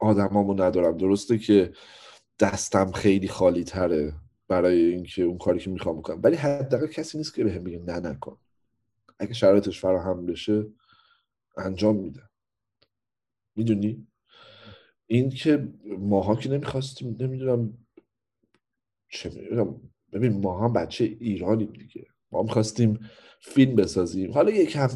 آدمامو 0.00 0.54
ندارم. 0.54 0.96
درسته 0.96 1.38
که 1.38 1.72
دستم 2.40 2.92
خیلی 2.92 3.28
خالی 3.28 3.64
تره 3.64 4.12
برای 4.48 4.84
اینکه 4.84 5.22
اون 5.22 5.38
کاری 5.38 5.58
که 5.58 5.70
می‌خوام 5.70 5.98
بکنم. 5.98 6.20
ولی 6.22 6.36
حداقل 6.36 6.86
کسی 6.86 7.18
نیست 7.18 7.34
که 7.34 7.44
بهم 7.44 7.64
بگه 7.64 7.78
نه 7.78 8.00
نکن. 8.00 8.38
اگه 9.18 9.32
شرایطش 9.32 9.80
فراهم 9.80 10.26
بشه 10.26 10.66
انجام 11.56 11.96
میده. 11.96 12.22
می‌دونی؟ 13.56 14.06
این 15.06 15.30
که 15.30 15.68
ماها 15.98 16.36
که 16.36 16.50
نمی‌خواستیم 16.50 17.16
نمی‌دونم 17.20 17.78
چه 19.14 19.30
ببین 20.12 20.40
ما 20.40 20.64
هم 20.64 20.72
بچه 20.72 21.04
ایرانیم 21.04 21.72
دیگه. 21.72 22.06
ما 22.32 22.42
می‌خواستیم 22.42 22.98
فیلم 23.40 23.76
بسازیم. 23.76 24.32
حالا 24.32 24.50
یکم 24.50 24.88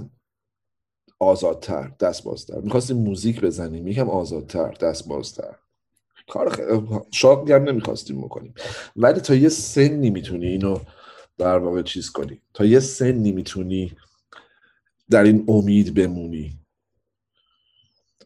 آزادتر 1.20 1.88
دست 2.00 2.24
بازتر 2.24 2.60
می‌خواستیم 2.60 2.96
موزیک 2.96 3.40
بزنیم 3.40 3.88
یکم 3.88 4.10
آزادتر 4.10 4.70
دست 4.70 5.08
بازتر 5.08 5.54
کار 6.28 6.50
خیلی 6.50 6.88
شاق 7.10 7.50
هم 7.50 7.62
نمی‌خواستیم 7.62 8.20
بکنیم. 8.20 8.54
ولی 8.96 9.20
تا 9.20 9.34
یه 9.34 9.48
سنی 9.48 10.10
می‌تونی 10.10 10.46
اینو 10.46 10.78
در 11.38 11.58
واقع 11.58 11.82
چیز 11.82 12.10
کنی. 12.10 12.40
تا 12.54 12.64
یه 12.64 12.80
سنی 12.80 13.32
می‌تونی 13.32 13.92
در 15.10 15.22
این 15.22 15.44
امید 15.48 15.94
بمونی. 15.94 16.60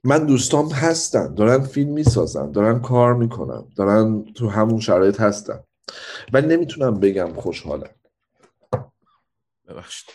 من 0.04 0.26
دوستام 0.26 0.68
هستن 0.68 1.34
دارن 1.34 1.60
فیلم 1.64 1.92
می‌سازن 1.92 2.52
دارن 2.52 2.80
کار 2.80 3.14
می‌کنن 3.14 3.64
دارن 3.76 4.24
تو 4.24 4.48
همون 4.48 4.80
شرایط 4.80 5.20
هستن. 5.20 5.64
ولی 6.32 6.46
نمی‌تونم 6.46 7.00
بگم 7.00 7.34
خوشحالم. 7.34 7.90
ببخشید. 9.68 10.10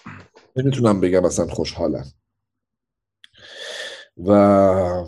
نمی‌تونم 0.55 1.01
بگم 1.01 1.25
اصلا 1.25 1.47
خوشحالم. 1.47 2.05
و 4.17 5.05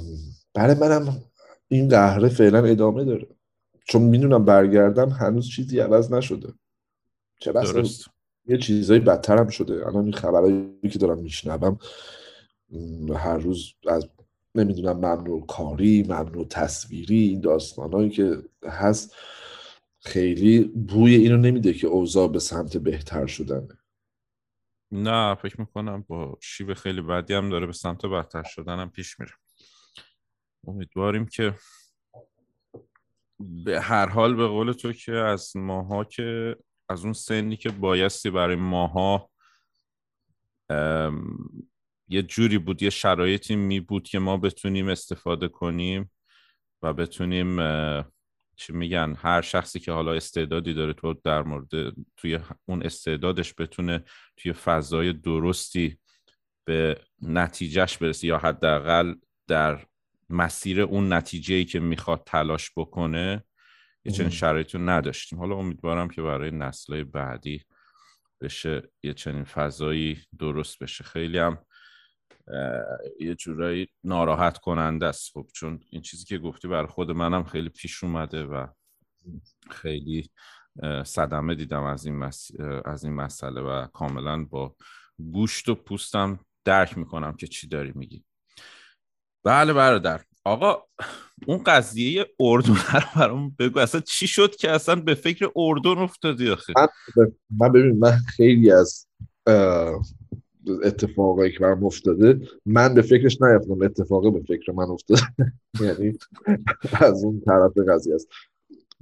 برای 0.53 0.75
منم 0.75 1.23
این 1.67 1.89
قهره 1.89 2.29
فعلا 2.29 2.65
ادامه 2.65 3.05
داره. 3.05 3.27
چون 3.85 4.01
می‌دونم 4.01 4.45
برگردم 4.45 5.09
هنوز 5.09 5.49
چیزی 5.49 5.79
عوض 5.79 6.13
نشده. 6.13 6.53
چه 7.39 7.51
بسا 7.51 7.71
درست. 7.71 8.05
یه 8.45 8.57
چیزایی 8.57 8.99
بدتر 8.99 9.37
هم 9.37 9.47
شده. 9.47 9.87
الان 9.87 10.03
این 10.03 10.13
خبرهایی 10.13 10.89
که 10.91 10.99
دارم 10.99 11.17
میشنوم 11.17 11.79
هر 13.15 13.37
روز 13.37 13.73
از 13.87 14.07
نمی‌دونم 14.55 14.97
ممنوع 14.97 15.45
کاری 15.45 16.03
ممنوع 16.03 16.47
تصویری 16.47 17.19
این 17.19 17.41
داستانهایی 17.41 18.09
که 18.09 18.37
هست 18.65 19.15
خیلی 20.01 20.63
بوی 20.63 21.15
اینو 21.15 21.37
نمیده 21.37 21.73
که 21.73 21.87
اوضاع 21.87 22.27
به 22.27 22.39
سمت 22.39 22.77
بهتر 22.77 23.25
شدنه. 23.25 23.77
نه 24.91 25.35
فکر 25.35 25.59
می‌کنم 25.59 26.05
با 26.07 26.37
شیب 26.41 26.73
خیلی 26.73 27.01
بدی 27.01 27.33
هم 27.33 27.49
داره 27.49 27.65
به 27.65 27.73
سمت 27.73 28.05
بدتر 28.05 28.43
شدن 28.43 28.79
هم 28.79 28.89
پیش 28.89 29.19
میره. 29.19 29.33
امیدواریم 30.67 31.25
که 31.25 31.55
به 33.39 33.81
هر 33.81 34.09
حال 34.09 34.35
به 34.35 34.47
قول 34.47 34.71
تو 34.71 34.93
که 34.93 35.11
از 35.11 35.57
ماها 35.57 36.03
که 36.03 36.55
از 36.89 37.03
اون 37.03 37.13
سنی 37.13 37.57
که 37.57 37.69
بایستی 37.69 38.29
برای 38.29 38.55
ماها 38.55 39.29
یه 42.09 42.21
جوری 42.27 42.57
بود 42.57 42.83
یه 42.83 42.89
شرایطی 42.89 43.55
می 43.55 43.79
بود 43.79 44.03
که 44.03 44.19
ما 44.19 44.37
بتونیم 44.37 44.87
استفاده 44.87 45.47
کنیم 45.47 46.11
و 46.81 46.93
بتونیم 46.93 47.57
چی 48.59 48.73
میگن 48.73 49.15
هر 49.17 49.41
شخصی 49.41 49.79
که 49.79 49.91
حالا 49.91 50.13
استعدادی 50.13 50.73
داره 50.73 50.93
تو 50.93 51.13
در 51.13 51.43
مورد 51.43 51.69
توی 52.17 52.39
اون 52.65 52.83
استعدادش 52.83 53.53
بتونه 53.57 54.03
توی 54.37 54.53
فضای 54.53 55.13
درستی 55.13 55.97
به 56.65 57.01
نتیجهش 57.21 57.97
برسه 57.97 58.27
یا 58.27 58.37
حداقل 58.37 59.13
در 59.47 59.85
مسیر 60.29 60.81
اون 60.81 61.13
نتیجه 61.13 61.55
ای 61.55 61.65
که 61.65 61.79
می‌خواد 61.79 62.23
تلاش 62.25 62.71
بکنه 62.77 63.43
یه 64.05 64.11
چنین. 64.11 64.29
شرایطی 64.29 64.77
رو 64.77 64.89
نداشتیم 64.89 65.39
حالا 65.39 65.55
امیدوارم 65.55 66.09
که 66.09 66.21
برای 66.21 66.51
نسلهای 66.51 67.03
بعدی 67.03 67.63
بشه 68.41 68.91
یه 69.03 69.13
چنین 69.13 69.43
فضایی 69.43 70.19
درست 70.39 70.83
بشه 70.83 71.03
خیلی 71.03 71.37
هم 71.37 71.57
یه 73.19 73.35
جورایی 73.35 73.87
ناراحت 74.03 74.57
کننده 74.57 75.05
است. 75.05 75.31
خب 75.33 75.47
چون 75.53 75.79
این 75.89 76.01
چیزی 76.01 76.25
که 76.25 76.37
گفتی 76.37 76.67
برای 76.67 76.87
خود 76.87 77.11
منم 77.11 77.43
خیلی 77.43 77.69
پیش 77.69 78.03
اومده 78.03 78.43
و 78.43 78.67
خیلی 79.71 80.29
صدمه 81.05 81.55
دیدم 81.55 81.83
از 81.83 82.05
این, 82.05 82.15
مس... 82.15 82.51
از 82.85 83.03
این 83.03 83.13
مسئله 83.13 83.61
و 83.61 83.87
کاملا 83.87 84.43
با 84.43 84.75
گوشت 85.31 85.69
و 85.69 85.75
پوستم 85.75 86.39
درک 86.65 86.97
می‌کنم 86.97 87.33
که 87.33 87.47
چی 87.47 87.67
داری 87.67 87.91
میگی. 87.95 88.23
بله 89.43 89.73
برادر. 89.73 90.23
آقا 90.45 90.83
اون 91.47 91.63
قضیه 91.63 92.25
اردن 92.39 92.75
رو 92.75 93.01
برام 93.15 93.55
بگو. 93.59 93.79
اصلا 93.79 94.01
چی 94.01 94.27
شد 94.27 94.55
که 94.55 94.71
اصلا 94.71 94.95
به 94.95 95.15
فکر 95.15 95.49
اردن 95.55 95.97
افتادی 95.97 96.49
آخه؟ 96.49 96.73
من, 97.59 97.71
ببین 97.71 97.99
من 97.99 98.11
خیلی 98.11 98.71
از 98.71 99.07
اتفاقایی 100.83 101.51
که 101.51 101.59
برام 101.59 101.83
افتاده 101.83 102.39
من 102.65 102.93
به 102.93 103.01
فکرش 103.01 103.41
نیفتم 103.41 103.81
اتفاقی 103.81 104.31
به 104.31 104.39
فکر 104.39 104.71
من 104.71 104.83
افتاده. 104.83 105.21
یعنی 105.81 106.17
از 106.93 107.23
اون 107.23 107.41
طرف 107.45 107.77
قضیه 107.77 108.15
است. 108.15 108.27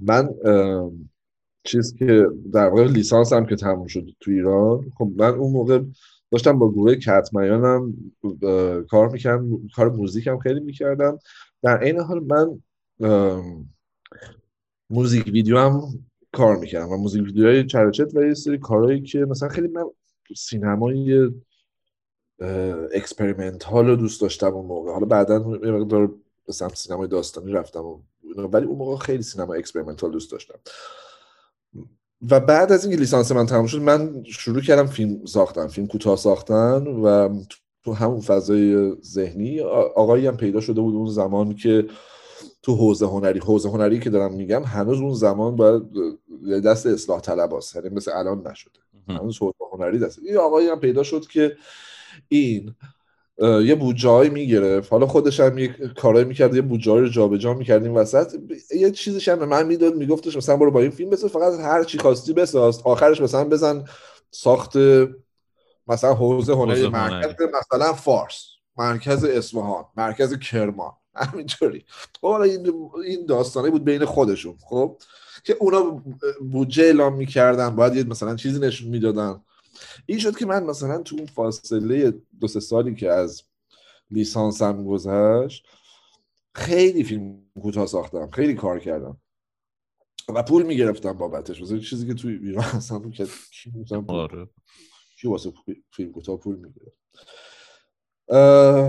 من 0.00 0.28
چیز 1.64 1.94
که 1.94 2.26
در 2.52 2.68
واقع 2.68 2.84
لیسانس 2.84 3.32
هم 3.32 3.46
که 3.46 3.56
تموم 3.56 3.86
شد 3.86 4.06
تو 4.20 4.30
ایران 4.30 4.92
خب 4.98 5.12
من 5.16 5.34
اون 5.34 5.52
موقع 5.52 5.82
داشتم 6.30 6.58
با 6.58 6.72
گروه 6.72 6.94
کتمیانم 6.94 7.94
کار 8.90 9.08
می‌کردم 9.08 9.68
کار 9.74 9.90
موزیک 9.90 10.26
هم 10.26 10.38
خیلی 10.38 10.60
می‌کردم. 10.60 11.18
در 11.62 11.78
عین 11.78 12.00
حال 12.00 12.24
من 12.24 12.60
موزیک 14.90 15.26
ویدیو 15.26 15.58
هم 15.58 15.80
کار 16.32 16.56
می‌کردم 16.56 16.88
و 16.88 16.96
موزیک 16.96 17.24
ویدیوهای 17.24 17.66
چرچت 17.66 18.14
و 18.14 18.22
یه 18.22 18.34
سری 18.34 18.58
کارهایی 18.58 19.02
که 19.02 19.18
مثلا 19.18 19.48
خیلی 19.48 19.68
من 19.68 19.84
سینمای 20.36 21.30
experimental 22.94 23.86
رو 23.86 23.96
دوست 23.96 24.20
داشتم 24.20 24.54
اون 24.54 24.66
موقع. 24.66 24.92
حالا 24.92 25.06
بعدا 25.06 25.58
یه 25.64 25.70
مقدار 25.70 26.10
به 26.46 26.52
سمت 26.52 26.76
سینمای 26.76 27.08
داستانی 27.08 27.52
رفتم 27.52 27.84
و 27.84 27.98
ولی 28.36 28.66
اون 28.66 28.78
موقع 28.78 28.96
خیلی 28.96 29.22
سینما 29.22 29.54
experimental 29.54 30.10
دوست 30.10 30.32
داشتم. 30.32 30.58
و 32.30 32.40
بعد 32.40 32.72
از 32.72 32.84
اینکه 32.84 33.00
لیسانس 33.00 33.32
من 33.32 33.46
تموم 33.46 33.66
شد 33.66 33.80
من 33.80 34.22
شروع 34.24 34.60
کردم 34.60 34.86
فیلم 34.86 35.24
ساختن 35.24 35.66
فیلم 35.66 35.86
کوتاه 35.86 36.16
ساختن 36.16 36.86
و 36.86 37.28
تو 37.84 37.92
همون 37.92 38.20
فضای 38.20 38.96
ذهنی 39.02 39.60
آقایی 39.96 40.26
هم 40.26 40.36
پیدا 40.36 40.60
شده 40.60 40.80
بود 40.80 40.94
اون 40.94 41.06
زمان 41.06 41.54
که 41.54 41.86
تو 42.62 42.74
حوزه 42.74 43.06
هنری. 43.06 43.38
حوزه 43.38 43.68
هنری 43.68 44.00
که 44.00 44.10
دارم 44.10 44.34
میگم 44.34 44.62
هنوز 44.62 45.00
اون 45.00 45.14
زمان 45.14 45.56
باید 45.56 45.82
دست 46.64 46.86
اصلاح 46.86 47.20
طلب 47.20 47.52
هست. 47.52 47.76
یعنی 47.76 47.88
مثل 47.88 48.10
الان 48.14 48.46
نشده. 48.46 48.78
هنوز 49.08 49.38
حوزه 49.38 49.54
هنری 49.72 49.98
دست. 49.98 50.18
این 50.18 50.36
آقایی 50.36 50.68
هم 50.68 50.80
پیدا 50.80 51.02
شد 51.02 51.26
که 51.26 51.56
این 52.28 52.74
یه 53.40 53.74
بودجه 53.74 54.28
می‌گرفت. 54.28 54.92
حالا 54.92 55.06
خودش 55.06 55.40
هم 55.40 55.58
یه 55.58 55.68
کارایی 55.96 56.24
می‌کرد 56.24 56.54
یه 56.54 56.62
بودجه 56.62 56.92
رو 56.92 57.08
جابجا 57.08 57.54
می‌کردیم 57.54 57.94
وسط. 57.94 58.36
ب- 58.36 58.74
یه 58.76 58.90
چیزش 58.90 59.28
هم 59.28 59.38
به 59.38 59.46
من 59.46 59.66
می‌داد 59.66 59.94
میگفتش 59.94 60.36
مثلا 60.36 60.56
برو 60.56 60.70
با 60.70 60.80
این 60.80 60.90
فیلم 60.90 61.10
بساز 61.10 61.30
فقط 61.30 61.60
هر 61.60 61.84
چی 61.84 61.98
خواستی 61.98 62.32
بساز. 62.32 62.82
آخرش 62.84 63.20
مثلا 63.20 63.44
بزن 63.44 63.84
ساخت 64.30 64.76
مثلا 65.88 66.14
حوزه 66.14 66.52
هنری 66.52 66.88
مرکز. 66.88 67.34
مثلا 67.58 67.92
فارس 67.92 68.44
مرکز 68.76 69.24
اصفهان 69.24 69.84
مرکز 69.96 70.38
کرمان. 70.38 70.92
همینطوری 71.14 71.84
خب 72.20 72.28
حالا 72.28 72.44
این 72.44 72.72
این 73.04 73.26
داستانه 73.26 73.70
بود 73.70 73.84
بین 73.84 74.04
خودشون. 74.04 74.54
خب 74.60 74.96
که 75.44 75.56
اونا 75.60 76.02
بودجه 76.52 76.84
اعلام 76.84 77.14
می‌کردن 77.14 77.76
باید 77.76 77.96
یه 77.96 78.04
مثلا 78.04 78.36
چیزی 78.36 78.60
نشون 78.60 78.90
می‌دادن. 78.90 79.40
این 80.06 80.18
شد 80.18 80.36
که 80.36 80.46
من 80.46 80.64
مثلا 80.64 81.02
تو 81.02 81.16
اون 81.16 81.26
فاصله 81.26 82.14
دو 82.40 82.48
سه 82.48 82.60
سالی 82.60 82.94
که 82.94 83.10
از 83.10 83.42
لیسانسم 84.10 84.84
گذشت 84.84 85.66
خیلی 86.54 87.04
فیلم 87.04 87.42
کوتاه 87.62 87.86
ساختم 87.86 88.30
خیلی 88.30 88.54
کار 88.54 88.78
کردم 88.78 89.20
و 90.34 90.42
پول 90.42 90.62
می‌گرفتم 90.62 91.12
بابتش. 91.12 91.62
مثلا 91.62 91.78
چیزی 91.78 92.06
که 92.06 92.14
توی 92.14 92.34
ایران 92.34 92.64
اصلا 92.76 93.10
که 93.10 93.26
کی 93.50 93.72
آره. 94.08 94.48
کی 95.20 95.28
واسه 95.28 95.52
فیلم 95.92 96.12
کوتاه 96.12 96.36
پول 96.36 96.56
می‌گیره 96.56 96.92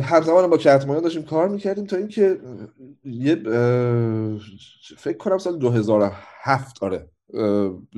همزمان 0.02 0.50
با 0.50 0.58
کتمایان 0.58 1.04
داشتیم 1.04 1.24
کار 1.24 1.50
می‌کردیم 1.50 1.86
تا 1.86 1.98
اینکه 1.98 2.42
یه 3.04 3.36
فکر 4.98 5.18
کنم 5.18 5.38
سال 5.38 5.58
2007 5.58 6.84
آره. 6.84 7.10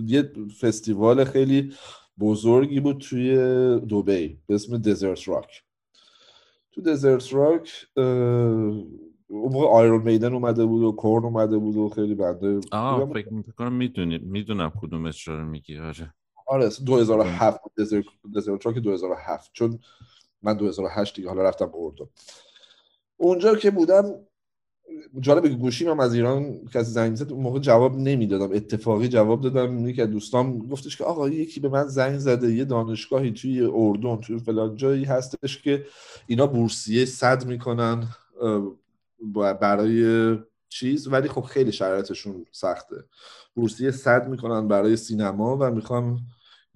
یه 0.05 0.31
فستیوال 0.61 1.23
خیلی 1.23 1.73
بزرگی 2.19 2.79
بود 2.79 2.97
توی 2.97 3.35
دوبی 3.79 4.37
به 4.47 4.55
اسم 4.55 4.77
دزرت 4.77 5.27
راک 5.27 5.63
تو 6.71 6.81
دزرت 6.81 7.33
راک 7.33 7.87
اون 9.27 9.53
موقع 9.53 9.67
آیرون 9.67 10.01
میدن 10.01 10.33
اومده 10.33 10.65
بود 10.65 10.83
و 10.83 10.91
کورن 10.91 11.25
اومده 11.25 11.57
بود 11.57 11.77
و 11.77 11.89
خیلی 11.89 12.15
بنده 12.15 12.59
آه. 12.71 13.13
فکر 13.13 13.33
می‌کنم 13.33 13.73
می‌دونی 13.73 14.17
می‌دونم 14.17 14.73
کدوم 14.81 15.11
رو 15.27 15.45
میگی 15.45 15.77
آره. 15.77 16.13
آره 16.47 16.69
2007 16.85 17.59
دزرت 17.77 18.05
دزرت 18.35 18.65
راک 18.65 18.77
2007 18.77 19.49
چون 19.53 19.79
من 20.41 20.53
2008 20.53 21.15
دیگه 21.15 21.29
حالا 21.29 21.43
رفتم 21.43 21.71
اردن. 21.75 22.05
اونجا 23.17 23.55
که 23.55 23.71
بودم 23.71 24.03
جالبه 25.19 25.49
که 25.49 25.55
گوشیم 25.55 25.89
هم 25.89 25.99
از 25.99 26.13
ایران 26.13 26.65
کسی 26.73 26.91
زنگ 26.91 27.15
زد 27.15 27.31
اون 27.31 27.43
موقع 27.43 27.59
جواب 27.59 27.97
نمی‌دادم. 27.97 28.55
اتفاقی 28.55 29.07
جواب 29.07 29.41
دادم. 29.41 29.87
یکی 29.87 30.01
از 30.01 30.09
دوستام 30.09 30.59
گفتش 30.59 30.97
که 30.97 31.03
آقا 31.03 31.29
یکی 31.29 31.59
به 31.59 31.69
من 31.69 31.87
زنگ 31.87 32.17
زده 32.17 32.53
یه 32.53 32.65
دانشگاهی 32.65 33.31
توی 33.31 33.61
اردن 33.61 34.15
توی 34.15 34.39
فلان 34.39 34.75
جایی 34.75 35.03
هستش 35.03 35.61
که 35.61 35.85
اینا 36.27 36.47
بورسیه 36.47 37.05
صد 37.05 37.45
می‌کنن 37.45 38.07
برای 39.61 40.37
چیز 40.69 41.07
ولی 41.07 41.27
خب 41.27 41.41
خیلی 41.41 41.71
شرایطشون 41.71 42.45
سخته. 42.51 42.95
بورسیه 43.55 43.91
صد 43.91 44.27
می‌کنن 44.27 44.67
برای 44.67 44.95
سینما 44.95 45.57
و 45.57 45.71
می‌خوام 45.71 46.19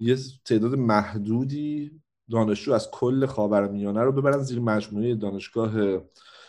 یه 0.00 0.16
تعداد 0.44 0.74
محدودی 0.74 1.90
دانشجو 2.30 2.72
از 2.72 2.90
کل 2.90 3.26
خاورمیانه 3.26 4.00
رو 4.00 4.12
ببرن 4.12 4.38
زیر 4.38 4.60
مجموعه 4.60 5.14
دانشگاه 5.14 5.72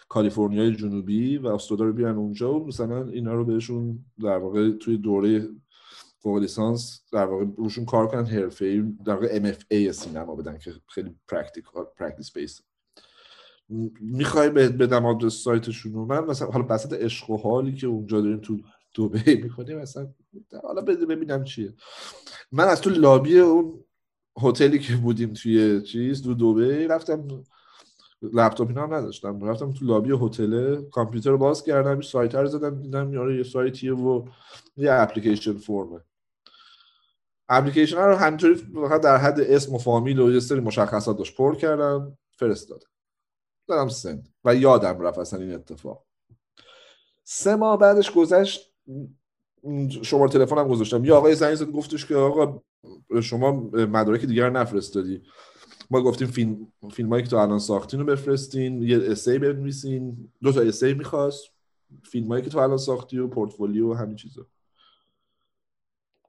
کالیفرنیای 0.09 0.75
جنوبی 0.75 1.37
و 1.37 1.47
استادا 1.47 1.85
رو 1.85 1.93
بیارن 1.93 2.15
اونجا 2.15 2.53
و 2.53 2.67
مثلا 2.67 3.07
اینا 3.09 3.33
رو 3.33 3.45
بهشون 3.45 4.05
در 4.23 4.37
واقع 4.37 4.71
توی 4.71 4.97
دوره 4.97 5.49
فوق 6.19 6.37
لیسانس 6.37 7.01
در 7.11 7.25
واقع 7.25 7.45
روشون 7.57 7.85
کار 7.85 8.07
کنن 8.07 8.25
حرفه‌ای 8.25 8.81
در 9.05 9.13
واقع 9.13 9.51
MFA 9.51 9.91
سینما 9.91 10.35
بدن 10.35 10.57
که 10.57 10.73
خیلی 10.87 11.15
practical 11.27 11.85
practice 11.97 12.33
based 12.33 12.61
می‌خوای 14.01 14.49
بدم 14.49 15.05
آدرس 15.05 15.43
سایتشون 15.43 15.93
رو؟ 15.93 16.05
من 16.05 16.25
مثلا 16.25 16.47
حالا 16.47 16.65
وسط 16.65 16.93
عشق 16.93 17.29
و 17.29 17.37
حالی 17.37 17.73
که 17.73 17.87
اونجا 17.87 18.21
داریم 18.21 18.37
تو 18.37 18.57
دبی 18.97 19.35
می‌کنیم 19.35 19.77
مثلا 19.77 20.07
حالا 20.63 20.81
ببینم 20.81 21.43
چیه. 21.43 21.73
من 22.51 22.63
از 22.63 22.81
تو 22.81 22.89
لابی 22.89 23.39
اون 23.39 23.83
هتلی 24.41 24.79
که 24.79 24.95
بودیم 24.95 25.33
توی 25.33 25.81
چیز 25.81 26.21
دو 26.23 26.53
دبی 26.53 26.87
رفتم 26.87 27.43
لپتاپ 28.21 28.67
اینا 28.67 28.83
هم 28.83 28.93
نداشتم. 28.93 29.43
رفتم 29.43 29.73
تو 29.73 29.85
لابی 29.85 30.11
هتل 30.21 30.81
کامپیوتر 30.81 31.29
رو 31.29 31.37
باز 31.37 31.63
کردم 31.63 32.01
سایت 32.01 32.35
رو 32.35 32.47
زدم 32.47 32.81
دیدم 32.81 33.13
یاره 33.13 33.37
یه 33.37 33.43
سایتیه 33.43 33.93
و 33.93 34.27
یه 34.77 34.93
اپلیکیشن 34.93 35.57
فرمه 35.57 36.01
اپلیکیشن 37.49 37.97
رو 37.97 38.15
همینطوری 38.15 38.55
فقط 38.55 39.01
در 39.01 39.17
حد 39.17 39.41
اسم 39.41 39.75
و 39.75 39.77
فامیل 39.77 40.19
و 40.19 40.31
یه 40.31 40.39
سری 40.39 40.59
مشخصات 40.59 41.17
داشت. 41.17 41.37
پر 41.37 41.55
کردم 41.55 42.17
فرستادم. 42.31 42.87
دارم 43.67 43.89
سند. 43.89 44.29
و 44.45 44.55
یادم 44.55 45.01
رفت 45.01 45.17
اصلا 45.19 45.39
این 45.39 45.53
اتفاق. 45.53 46.05
سه 47.23 47.55
ماه 47.55 47.77
بعدش 47.77 48.11
گذشت 48.11 48.73
شماره 50.01 50.31
تلفنم 50.31 50.67
گذاشتم. 50.67 51.05
یا 51.05 51.17
آقای 51.17 51.35
زنگ 51.35 51.55
زد 51.55 51.71
گفتش 51.71 52.05
که 52.05 52.15
آقا 52.15 52.61
شما 53.21 53.51
مدارک 53.73 54.25
دیگر 54.25 54.49
نفرستادی. 54.49 55.21
ما 55.89 56.01
گفتیم 56.01 56.27
فیلم 56.27 56.67
فیلم 56.91 57.09
هایی 57.09 57.23
که 57.23 57.29
تو 57.29 57.35
الان 57.35 57.59
ساختین 57.59 57.99
رو 57.99 58.05
بفرستین 58.05 58.83
یه 58.83 58.99
اسی 59.11 59.39
بنویسین 59.39 60.29
دو 60.41 60.51
تا 60.51 60.61
اسی 60.61 60.93
می‌خواست. 60.93 61.45
فیلم 62.03 62.27
هایی 62.27 62.43
که 62.43 62.49
تو 62.49 62.57
الان 62.57 62.77
ساختی 62.77 63.17
و 63.17 63.27
پورتفولیو 63.27 63.91
و 63.91 63.93
همین 63.93 64.15
چیزا. 64.15 64.47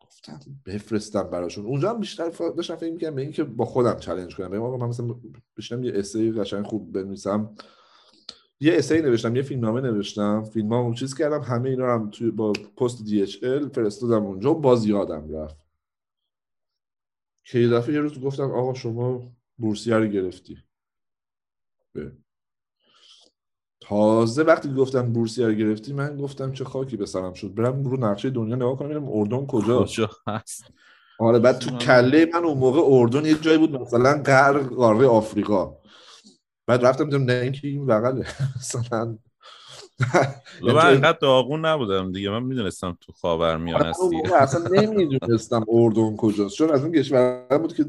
گفتم 0.00 0.40
بفرستم 0.66 1.22
براشون. 1.22 1.66
اونجا 1.66 1.90
هم 1.90 2.00
بیشتر 2.00 2.28
داشتم 2.28 2.76
فکر 2.76 2.92
می‌کنم 2.92 3.14
به 3.14 3.22
اینکه 3.22 3.44
با 3.44 3.64
خودم 3.64 3.96
چالش 3.96 4.34
کنم. 4.34 4.48
بگم 4.48 4.62
آقا 4.62 4.76
من 4.76 4.86
مثلا 4.86 5.14
بشینم 5.56 5.84
یه 5.84 5.92
اسی 5.94 6.32
قشنگ 6.32 6.64
خوب 6.64 6.92
بنویسم. 6.92 7.54
یه 8.60 8.74
اسی 8.74 9.02
نوشتم 9.02 9.36
یه 9.36 9.42
فیلم 9.42 9.60
نامه 9.60 9.80
نوشتم. 9.80 10.44
فیلم 10.44 10.72
ها 10.72 10.94
چیز 10.94 11.14
کردم 11.14 11.40
همه 11.40 11.68
اینا 11.68 11.94
هم 11.94 12.10
توی 12.10 12.30
با 12.30 12.52
پست 12.52 13.04
دی 13.04 13.22
اچ 13.22 13.36
ال 13.42 13.68
فرستادم 13.68 14.24
اونجا 14.26 14.54
باز 14.54 14.86
یادم 14.86 15.34
رفت. 15.34 15.56
که 17.44 17.58
یه 17.58 17.68
دفعه 17.68 17.94
یه 17.94 18.00
روز 18.00 18.20
گفتم 18.20 18.50
آقا 18.50 18.74
شما 18.74 19.37
بورسیه 19.58 19.96
رو 19.96 20.06
گرفتی. 20.06 20.58
تازه 23.80 24.42
وقتی 24.42 24.74
گفتم 24.74 25.12
بورسیه 25.12 25.46
رو 25.46 25.52
گرفتی 25.52 25.92
من 25.92 26.16
گفتم 26.16 26.52
چه 26.52 26.64
خاکی 26.64 26.96
به 26.96 27.06
سرم 27.06 27.32
شد. 27.32 27.54
برم 27.54 27.84
رو 27.84 28.00
نقشه 28.00 28.30
دنیا 28.30 28.56
نگاه 28.56 28.76
کنم 28.76 28.88
ببینم 28.88 29.08
اردن 29.12 29.46
کجا 29.46 29.86
هست؟ 30.26 30.64
آره 31.20 31.38
بعد 31.38 31.58
تو 31.58 31.76
کله 31.78 32.30
من 32.34 32.44
اون 32.44 32.58
موقع 32.58 32.80
اردن 32.84 33.24
یه 33.26 33.34
جایی 33.34 33.58
بود 33.58 33.80
مثلا 33.80 34.22
غرب 34.22 34.68
قاره 34.68 35.06
آفریقا. 35.06 35.76
بعد 36.66 36.86
رفتم 36.86 37.04
دیدم 37.04 37.24
نه 37.24 37.32
اینکه 37.32 37.68
این 37.68 37.86
بغله. 37.86 38.26
مثلا 38.58 39.18
من 40.62 40.86
انقدر 40.86 41.18
داغون 41.18 41.66
نبودم 41.66 42.12
دیگه. 42.12 42.30
من 42.30 42.42
می‌دونستم 42.42 42.98
تو 43.00 43.12
خاورمیانه 43.12 43.86
است 43.86 44.00
دیگه 44.10 44.42
اصلا 44.42 44.68
نمی‌دونستم 44.68 45.64
اردن 45.68 46.16
کجاست. 46.16 46.56
چون 46.56 46.70
از 46.70 46.82
اون 46.82 46.92
کشور 46.92 47.58
بود 47.62 47.74
که 47.74 47.86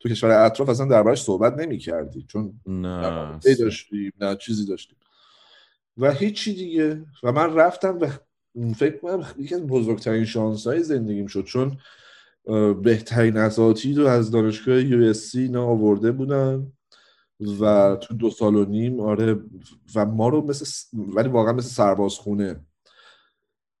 تو 0.00 0.08
کشور 0.08 0.30
اطراف 0.30 0.68
اصلا 0.68 0.86
دربارش 0.86 1.22
صحبت 1.22 1.52
نمی 1.52 1.78
کردی 1.78 2.26
چون 2.28 2.60
نه 2.66 3.38
داشتیم 3.58 4.12
نه 4.20 4.36
چیزی 4.36 4.66
داشتیم 4.66 4.96
و 5.96 6.12
هیچی 6.12 6.54
دیگه. 6.54 7.04
و 7.22 7.32
من 7.32 7.54
رفتم 7.54 7.98
و 8.00 8.08
فکر 8.74 8.96
کنم 8.96 9.26
یکی 9.38 9.54
از 9.54 9.66
بزرگترین 9.66 10.24
شانس 10.24 10.66
های 10.66 10.82
زندگیم 10.82 11.26
شد 11.26 11.44
چون 11.44 11.78
بهترین 12.82 13.36
اساتید 13.36 13.98
رو 13.98 14.06
از 14.06 14.30
دانشگاه 14.30 14.82
یو 14.82 15.10
اس 15.10 15.18
سی 15.18 15.56
آورده 15.56 16.12
بودن 16.12 16.72
و 17.60 17.96
تو 17.96 18.14
دو 18.14 18.30
سال 18.30 18.56
و 18.56 18.64
نیم 18.64 19.00
آره 19.00 19.36
و 19.94 20.06
ما 20.06 20.28
رو 20.28 20.46
مثل 20.46 20.66
ولی 20.92 21.28
واقعا 21.28 21.52
مثل 21.52 21.68
سربازخونه 21.68 22.60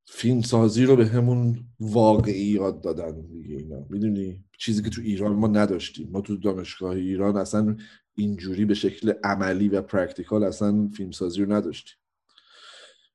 فیلم 0.08 0.42
سازی 0.42 0.84
رو 0.84 0.96
به 0.96 1.06
همون 1.06 1.64
واقعی 1.80 2.44
یاد 2.44 2.80
دادن 2.80 3.20
دیگه 3.20 3.56
اینا. 3.56 3.86
می‌دونی؟ 3.90 4.44
چیزی 4.58 4.82
که 4.82 4.90
تو 4.90 5.00
ایران 5.00 5.32
ما 5.32 5.46
نداشتیم. 5.46 6.08
ما 6.12 6.20
تو 6.20 6.36
دانشگاه 6.36 6.90
ایران 6.90 7.36
اصلا 7.36 7.76
اینجوری 8.14 8.64
به 8.64 8.74
شکل 8.74 9.12
عملی 9.24 9.68
و 9.68 9.82
practical 9.82 10.44
اصلا 10.44 10.88
فیلم 10.96 11.10
سازی 11.10 11.44
رو 11.44 11.52
نداشتیم. 11.52 11.96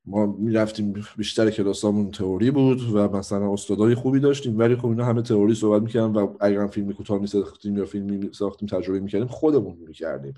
ما 0.05 0.25
می‌رفتیم 0.25 0.93
بیشتر 1.17 1.49
کلاسامون 1.49 2.11
تئوری 2.11 2.51
بود 2.51 2.81
و 2.93 3.17
مثلا 3.17 3.53
استادای 3.53 3.95
خوبی 3.95 4.19
داشتیم 4.19 4.59
ولی 4.59 4.75
خب 4.75 4.85
اینا 4.85 5.05
همه 5.05 5.21
تئوری 5.21 5.55
صحبت 5.55 5.81
می‌کردن 5.81 6.11
و 6.11 6.35
اگر 6.39 6.67
فیلم 6.67 6.93
کوتاه 6.93 7.19
میساختیم 7.19 7.77
یا 7.77 7.85
فیلم 7.85 8.31
ساختیم 8.31 8.69
تجربه 8.69 8.99
می‌کردیم 8.99 9.27
خودمون 9.27 9.77
می‌کردیم. 9.87 10.33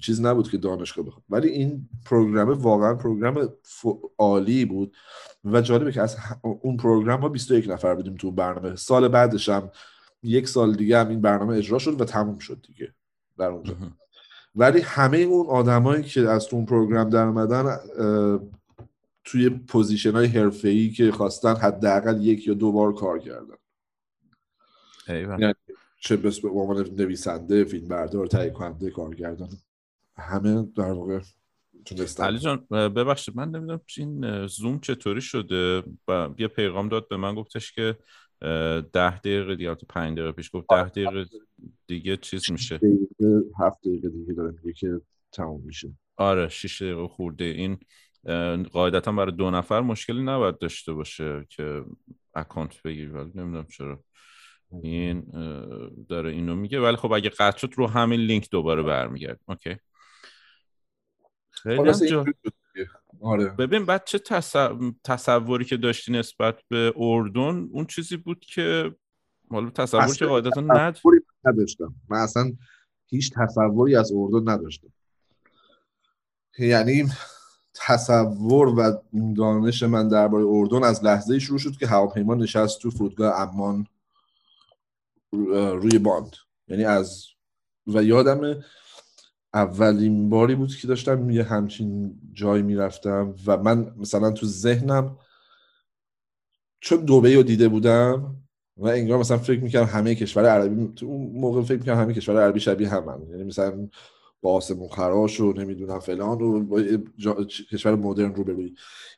چیز 0.00 0.20
نبود 0.20 0.50
که 0.50 0.58
دانشگاه 0.58 1.04
بخواد. 1.04 1.24
ولی 1.30 1.48
این 1.48 1.88
program 2.04 2.48
واقعا 2.48 2.94
program 2.94 3.48
عالی 4.18 4.64
بود 4.64 4.96
و 5.44 5.60
جالبه 5.60 5.92
که 5.92 6.02
از 6.02 6.16
اون 6.42 6.76
program 6.76 7.20
ما 7.20 7.28
21 7.28 7.68
نفر 7.68 7.94
بودیم 7.94 8.14
تو 8.14 8.30
برنامه. 8.30 8.76
سال 8.76 9.08
بعدش 9.08 9.48
هم 9.48 9.70
یک 10.26 10.48
سال 10.48 10.74
دیگه 10.74 10.98
هم 10.98 11.08
این 11.08 11.20
برنامه 11.20 11.56
اجرا 11.56 11.78
شد 11.78 12.00
و 12.00 12.04
تموم 12.04 12.38
شد 12.38 12.66
دیگه 12.66 12.94
در 13.38 13.46
اونجا. 13.46 13.76
ولی 14.54 14.80
همه 14.80 15.18
اون 15.18 15.46
آدمایی 15.46 16.02
که 16.02 16.20
از 16.20 16.48
اون 16.52 16.66
program 16.66 17.10
در 17.10 17.24
اومدن 17.24 17.76
توی 19.24 19.48
position 19.48 20.12
های 20.12 20.26
حرفه 20.26 20.68
ای 20.68 20.90
که 20.90 21.12
خواستن 21.12 21.54
حداقل 21.54 22.24
یک 22.24 22.46
یا 22.46 22.54
دو 22.54 22.72
بار 22.72 22.94
کار 22.94 23.18
کردن. 23.18 23.56
یعنی 25.08 25.54
چه 26.00 26.16
بسا 26.16 26.40
به 26.40 26.48
عنوان 26.48 26.88
نویسنده 26.96 27.64
فیلم 27.64 27.88
بردار 27.88 28.26
تهیه 28.26 28.50
کننده 28.50 28.90
کارگردان 28.90 29.48
همه 30.16 30.62
در 30.76 30.92
واقع 30.92 31.20
تونستن. 31.84 32.24
علی 32.24 32.38
جان 32.38 32.66
ببخشید 32.70 33.36
من 33.36 33.50
نمی‌دونم 33.50 33.80
این 33.96 34.46
زوم 34.46 34.80
چطوری 34.80 35.20
شده؟ 35.20 35.82
و 36.08 36.28
یه 36.38 36.48
پیغام 36.48 36.88
داد 36.88 37.08
به 37.08 37.16
من 37.16 37.34
گفتش 37.34 37.72
که 37.72 37.96
ده 38.92 39.18
دقیقه 39.18 39.56
دیگه 39.56 39.74
تو 39.74 39.86
پنج 39.86 40.18
دقیقه 40.18 40.32
پیش 40.32 40.50
گفت 40.52 40.66
ده 40.70 40.88
دقیقه 40.88 41.24
دیگه 41.86 42.16
چیز 42.16 42.50
میشه. 42.50 42.80
هفت 43.60 43.80
دقیقه 43.80 44.08
دیگه 44.08 44.32
داره 44.32 44.50
میگه 44.50 44.72
که 44.72 45.00
تموم 45.32 45.62
میشه. 45.64 45.92
آره 46.16 46.48
شیش 46.48 46.82
دقیقه 46.82 47.08
خورده. 47.08 47.44
این 47.44 47.78
قاعدتا 48.62 49.12
برای 49.12 49.32
دو 49.32 49.50
نفر 49.50 49.80
مشکلی 49.80 50.22
نباید 50.22 50.58
داشته 50.58 50.92
باشه 50.92 51.46
که 51.48 51.84
اکانت 52.34 52.82
بگیری 52.82 53.06
ولی 53.06 53.30
نمی‌دونم 53.34 53.66
چرا. 53.66 54.04
این 54.82 55.20
داره 56.08 56.30
اینو 56.30 56.56
میگه. 56.56 56.80
ولی 56.80 56.96
خب 56.96 57.12
اگه 57.12 57.30
قطع 57.30 57.58
شد 57.58 57.72
رو 57.76 57.86
همین 57.86 58.20
لینک 58.20 58.50
دوباره 58.50 58.82
برمیگرد. 58.82 59.40
اوکی. 59.48 59.76
خیلی 61.50 61.92
آره. 63.20 63.48
ببین 63.48 63.86
بعد 63.86 64.04
چه 64.04 64.18
تصوری 65.04 65.64
که 65.64 65.76
داشتی 65.76 66.12
نسبت 66.12 66.58
به 66.68 66.92
اردن؟ 66.96 67.68
اون 67.72 67.84
چیزی 67.86 68.16
بود 68.16 68.40
که 68.40 68.94
حالا 69.50 69.70
تصوری 69.70 70.12
که 70.12 70.26
قاعدتا 70.26 70.60
ند... 70.60 70.98
نداشتم. 71.44 71.94
من 72.08 72.18
اصلا 72.18 72.52
هیچ 73.06 73.32
تصوری 73.36 73.96
از 73.96 74.12
اردن 74.14 74.52
نداشتم. 74.52 74.92
یعنی 76.58 77.08
تصور 77.74 78.68
و 78.68 79.02
دانش 79.36 79.82
من 79.82 80.08
درباره 80.08 80.44
اردن 80.48 80.84
از 80.84 81.04
لحظه 81.04 81.38
شروع 81.38 81.58
شد 81.58 81.76
که 81.76 81.86
هواپیما 81.86 82.34
نشست 82.34 82.80
تو 82.80 82.90
فرودگاه 82.90 83.40
امان 83.40 83.86
روی 85.52 85.98
باند. 85.98 86.36
یعنی 86.68 86.84
از 86.84 87.26
و 87.86 88.02
یادم 88.02 88.60
اولین 89.56 90.28
باری 90.28 90.54
بود 90.54 90.76
که 90.76 90.86
داشتم 90.86 91.30
یه 91.30 91.42
همچین 91.42 92.18
جایی 92.32 92.62
می‌رفتم 92.62 93.34
و 93.46 93.56
من 93.56 93.94
مثلا 93.96 94.30
تو 94.30 94.46
ذهنم 94.46 95.16
چون 96.80 97.04
دوبه 97.04 97.34
رو 97.36 97.42
دیده 97.42 97.68
بودم 97.68 98.36
و 98.76 98.86
انگار 98.86 99.18
مثلا 99.18 99.38
فکر 99.38 99.60
می‌کردم 99.60 99.86
همه 99.86 100.14
کشور 100.14 100.44
عربی 100.44 100.92
تو 100.96 101.06
اون 101.06 101.40
موقع 101.40 101.62
فکر 101.62 101.78
می‌کردم 101.78 102.00
همه 102.00 102.14
کشور 102.14 102.42
عربی 102.42 102.60
شبیه 102.60 102.88
هم, 102.88 103.08
هم. 103.08 103.30
یعنی 103.30 103.44
مثلا 103.44 103.88
با 104.42 104.54
آسمون 104.54 104.88
خراش 104.88 105.40
و 105.40 105.52
نمی‌دونم 105.52 105.98
فلان 105.98 106.42
و 106.42 106.62
با 106.62 106.82
کشور 107.70 107.94
مدرن 107.94 108.34
رو 108.34 108.44
بروی 108.44 108.74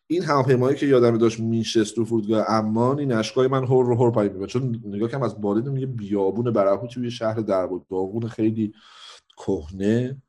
این 0.07 0.23
هواپیمایی 0.23 0.77
که 0.77 0.87
یادم 0.87 1.19
داشت 1.19 1.41
میشست 1.41 1.95
تو 1.95 2.05
فرودگاه 2.05 2.51
امان 2.51 2.99
این 2.99 3.13
اشکای 3.13 3.49
من 3.49 3.65
هر 3.65 3.85
رو 3.85 3.95
هر 3.95 4.11
پای 4.11 4.29
می‌برد 4.29 4.49
چون 4.49 4.83
نگاه 4.85 5.09
کم 5.09 5.23
از 5.23 5.41
بالین 5.41 5.77
یه 5.77 5.87
بیابون 5.87 6.53
برهو 6.53 6.87
توی 6.87 7.11
شهر 7.11 7.35
در 7.41 7.67
بود. 7.67 8.27
خیلی 8.29 8.73
کهنه. 9.37 10.23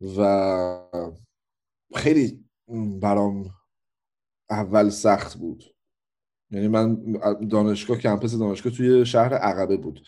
و 0.00 1.12
خیلی 1.94 2.44
برام 3.02 3.50
اول 4.50 4.88
سخت 4.88 5.38
بود. 5.38 5.64
یعنی 6.50 6.68
من 6.68 7.12
دانشگاه 7.50 7.98
کمپس 7.98 8.34
دانشگاه 8.34 8.72
توی 8.72 9.06
شهر 9.06 9.34
عقبه 9.34 9.76
بود 9.76 10.06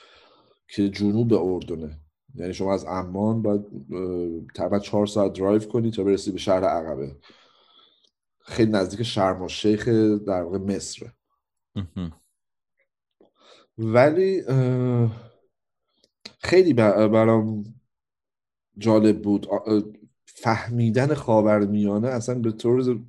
که 0.68 0.88
جنوب 0.88 1.33
اردنه. 1.33 2.01
یعنی 2.35 2.55
شما 2.55 2.74
از 2.74 2.85
عمان 2.85 3.42
باید 3.42 3.62
تقریبا 4.55 4.79
چهار 4.79 5.07
ساعت 5.07 5.33
درایو 5.33 5.59
کنی 5.59 5.90
تا 5.90 6.05
برسی 6.05 6.33
به 6.33 6.38
شهر 6.38 6.64
عقبه. 6.64 7.16
خیلی 8.40 8.70
نزدیک 8.70 9.03
شرم 9.03 9.42
و 9.42 9.48
شیخ 9.48 9.88
در 10.27 10.42
واقع 10.42 10.59
مصره 10.59 11.12
ولی 13.79 14.42
خیلی 16.38 16.72
برام 16.72 17.64
جالب 18.79 19.23
بود. 19.23 19.47
فهمیدن 20.25 21.14
خاورمیانه 21.14 22.09
اصلا 22.09 22.38
به 22.38 22.53
طور 22.53 23.01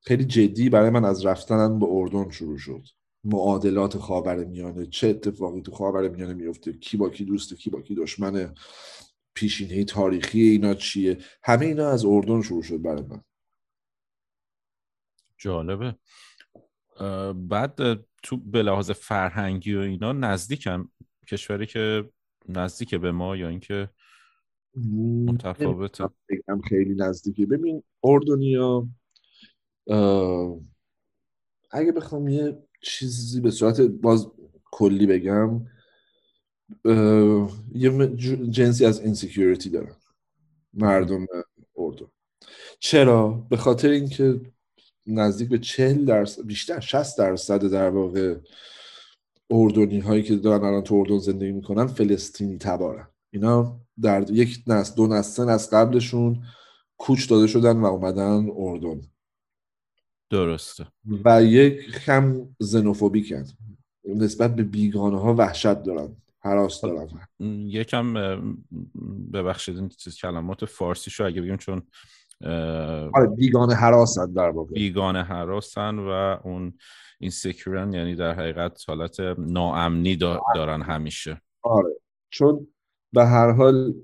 خیلی 0.00 0.24
جدی 0.24 0.68
برای 0.68 0.90
من 0.90 1.04
از 1.04 1.26
رفتنم 1.26 1.78
به 1.78 1.86
اردن 1.88 2.30
شروع 2.30 2.58
شد. 2.58 2.82
معادلات 3.24 3.98
خاور 3.98 4.44
میانه 4.44 4.86
چه 4.86 5.08
اتفاقی 5.08 5.60
تو 5.60 5.72
خاور 5.72 6.08
میانه 6.08 6.34
میفته؟ 6.34 6.72
کی 6.72 6.96
با 6.96 7.10
کی 7.10 7.24
دوسته 7.24 7.56
کی 7.56 7.70
با 7.70 7.80
کی 7.80 7.94
دشمنه؟ 7.94 8.54
پیشینه 9.34 9.84
تاریخی 9.84 10.40
اینا 10.40 10.74
چیه؟ 10.74 11.18
همه 11.42 11.66
اینا 11.66 11.88
از 11.88 12.04
اردن 12.04 12.42
شروع 12.42 12.62
شد 12.62 12.82
برای 12.82 13.02
من. 13.02 13.22
جالبه. 15.38 15.96
بعد 17.34 17.78
تو 18.22 18.36
به 18.36 18.62
لحاظ 18.62 18.90
فرهنگی 18.90 19.74
و 19.74 19.80
اینا 19.80 20.12
نزدیکم. 20.12 20.88
کشوری 21.28 21.66
که 21.66 22.10
نزدیک 22.48 22.94
به 22.94 23.12
ما 23.12 23.36
یا 23.36 23.48
اینکه 23.48 23.88
متفاوته. 24.76 26.04
بگم 26.28 26.60
خیلی 26.60 26.94
نزدیکی 26.94 27.46
ببین 27.46 27.82
اردنیا 28.04 28.88
اگه 31.70 31.92
بخوام 31.96 32.28
یه 32.28 32.58
چیزی 32.82 33.40
به 33.40 33.50
صورت 33.50 33.80
باز 33.80 34.28
کلی 34.70 35.06
بگم 35.06 35.66
یه 37.74 38.16
جنسی 38.50 38.86
از 38.86 39.00
insecurity 39.00 39.70
دارن 39.70 39.96
مردم 40.72 41.26
اردن. 41.76 42.06
چرا؟ 42.78 43.46
به 43.50 43.56
خاطر 43.56 43.88
اینکه 43.88 44.40
نزدیک 45.06 45.48
به 45.48 45.58
چهل 45.58 46.04
درصد 46.04 46.46
بیشتر 46.46 46.80
60 46.80 47.18
درصد 47.18 47.66
در 47.72 47.90
واقع 47.90 48.38
اردنی 49.50 50.00
هایی 50.00 50.22
که 50.22 50.36
دارن 50.36 50.64
الان 50.64 50.82
تو 50.82 50.94
اردن 50.94 51.18
زندگی 51.18 51.52
می‌کنن 51.52 51.86
فلسطینی 51.86 52.58
تبارن. 52.58 53.08
اینا 53.30 53.80
در 54.02 54.30
یک 54.30 54.62
نسل 54.66 54.94
دو 54.96 55.06
نسل 55.06 55.48
از 55.48 55.70
قبلشون 55.70 56.42
کوچ 56.98 57.30
داده 57.30 57.46
شدن 57.46 57.76
و 57.76 57.84
اومدن 57.84 58.48
اردن. 58.56 59.00
درسته. 60.30 60.86
و 61.24 61.42
یک 61.44 61.80
کم 62.06 62.48
زنوفوبیکن 62.58 63.44
نسبت 64.04 64.56
به 64.56 64.62
بیگانه 64.62 65.20
ها 65.20 65.34
وحشت 65.34 65.82
دارن 65.82 66.16
حراس 66.40 66.80
دارن. 66.80 67.08
یکم 67.68 68.14
ببخشید 69.32 69.76
این 69.76 69.88
چیز 69.88 70.16
کلمات 70.16 70.64
فارسی 70.64 71.10
شو 71.10 71.24
اگه 71.24 71.40
بگیم 71.40 71.56
چون 71.56 71.82
آره 73.14 73.26
بیگانه 73.36 73.74
حراسن 73.74 74.32
در 74.32 74.50
واقع. 74.50 74.72
بیگانه 74.72 75.22
حراسن 75.22 75.98
و 75.98 76.38
اون 76.44 76.78
این 77.18 77.30
سکیورن 77.30 77.92
یعنی 77.92 78.14
در 78.14 78.34
حقیقت 78.34 78.84
حالت 78.88 79.20
ناامنی 79.38 80.16
دارن 80.54 80.82
همیشه. 80.82 81.40
آره 81.62 81.90
چون 82.30 82.66
به 83.14 83.24
هر 83.24 83.50
حال 83.50 83.94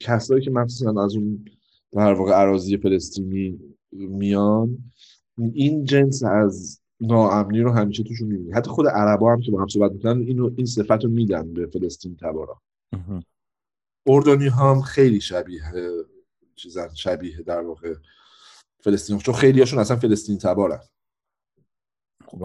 کسایی 0.00 0.44
که 0.44 0.50
مخصوصا 0.50 1.04
از 1.04 1.16
اون 1.16 1.44
در 1.92 2.12
واقع 2.12 2.32
عراضی 2.32 2.76
فلسطینی 2.76 3.60
میان 3.92 4.78
این 5.38 5.84
جنس 5.84 6.22
از 6.24 6.80
ناامنی 7.00 7.60
رو 7.60 7.70
همیشه 7.70 8.02
توشون 8.02 8.28
می‌بینی. 8.28 8.52
حتی 8.52 8.70
خود 8.70 8.86
عربا 8.86 9.32
هم 9.32 9.40
که 9.40 9.50
با 9.50 9.60
هم 9.60 9.68
صحبت 9.68 9.92
می‌کنن 9.92 10.22
اینو 10.22 10.50
این 10.56 10.66
صفت 10.66 11.04
رو 11.04 11.10
میدن 11.10 11.52
به 11.52 11.66
فلسطین 11.66 12.16
تبارا. 12.16 12.60
اردنی 14.06 14.48
هم 14.48 14.80
خیلی 14.80 15.20
شبیه 15.20 15.62
چیزن 16.54 16.88
شبیه 16.94 17.42
در 17.42 17.60
واقع 17.60 17.94
فلسطین 18.80 19.18
چون 19.18 19.34
خیلی 19.34 19.60
هاشون 19.60 19.78
اصلا 19.78 19.96
فلسطین 19.96 20.38
تبارن. 20.38 20.80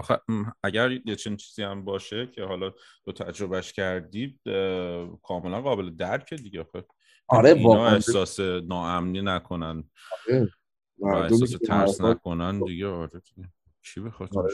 خب 0.04 0.19
اگر 0.63 0.91
یه 0.91 1.15
چنین 1.15 1.38
چیزی 1.38 1.63
هم 1.63 1.86
باشه 1.86 2.28
که 2.28 2.43
حالا 2.43 2.73
تو 3.06 3.12
تجربهش 3.12 3.73
کردی 3.73 4.39
کاملا 5.23 5.62
قابل 5.62 5.89
درک 5.89 6.34
دیگه 6.34 6.63
خب 6.63 6.84
آره 7.28 7.50
اینا 7.50 7.88
احساس 7.88 8.39
ناامنی 8.39 9.21
نکنن. 9.21 9.84
آره. 10.30 10.50
و 11.00 11.06
احساس 11.06 11.52
ترس 11.52 12.02
نکنن 12.02 12.63
دیگه 12.63 12.88
آره 12.88 13.21
چی 13.82 14.02
بخواد 14.02 14.38
آره. 14.38 14.52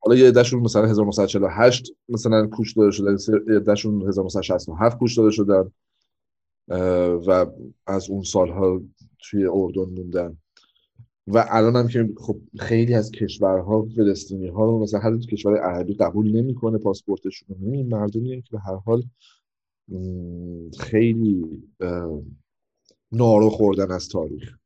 حالا 0.00 0.16
یه 0.16 0.30
دشون 0.30 0.60
مثلا 0.60 0.86
1948 0.86 1.90
مثلا 2.08 2.46
کوچ 2.46 2.76
داده 2.76 2.90
شدن 2.90 3.16
یه 3.48 3.58
دشون 3.60 4.08
1967 4.08 4.98
کوچ 4.98 5.16
داده 5.16 5.30
شدن 5.30 5.70
و 7.26 7.46
از 7.86 8.10
اون 8.10 8.22
سالها 8.22 8.80
توی 9.18 9.46
اردن 9.46 9.82
موندن. 9.82 10.38
و 11.26 11.44
الان 11.48 11.76
هم 11.76 11.88
که 11.88 12.08
خب 12.16 12.36
خیلی 12.58 12.94
از 12.94 13.10
کشورها 13.10 13.86
فلسطینی 13.96 14.48
ها 14.48 14.64
رو 14.64 14.82
مثلا 14.82 15.00
هر 15.00 15.18
کشور 15.18 15.56
عربی 15.56 15.94
قبول 15.94 16.36
نمی‌کنه 16.36 16.78
پاسپورتشون 16.78 17.48
رو 17.48 17.72
این 17.72 17.88
مردمی 17.88 18.42
که 18.42 18.48
به 18.52 18.58
هر 18.58 18.76
حال 18.76 19.02
خیلی 20.80 21.62
نارو 23.12 23.50
خوردن 23.50 23.90
از 23.90 24.08
تاریخ. 24.08 24.56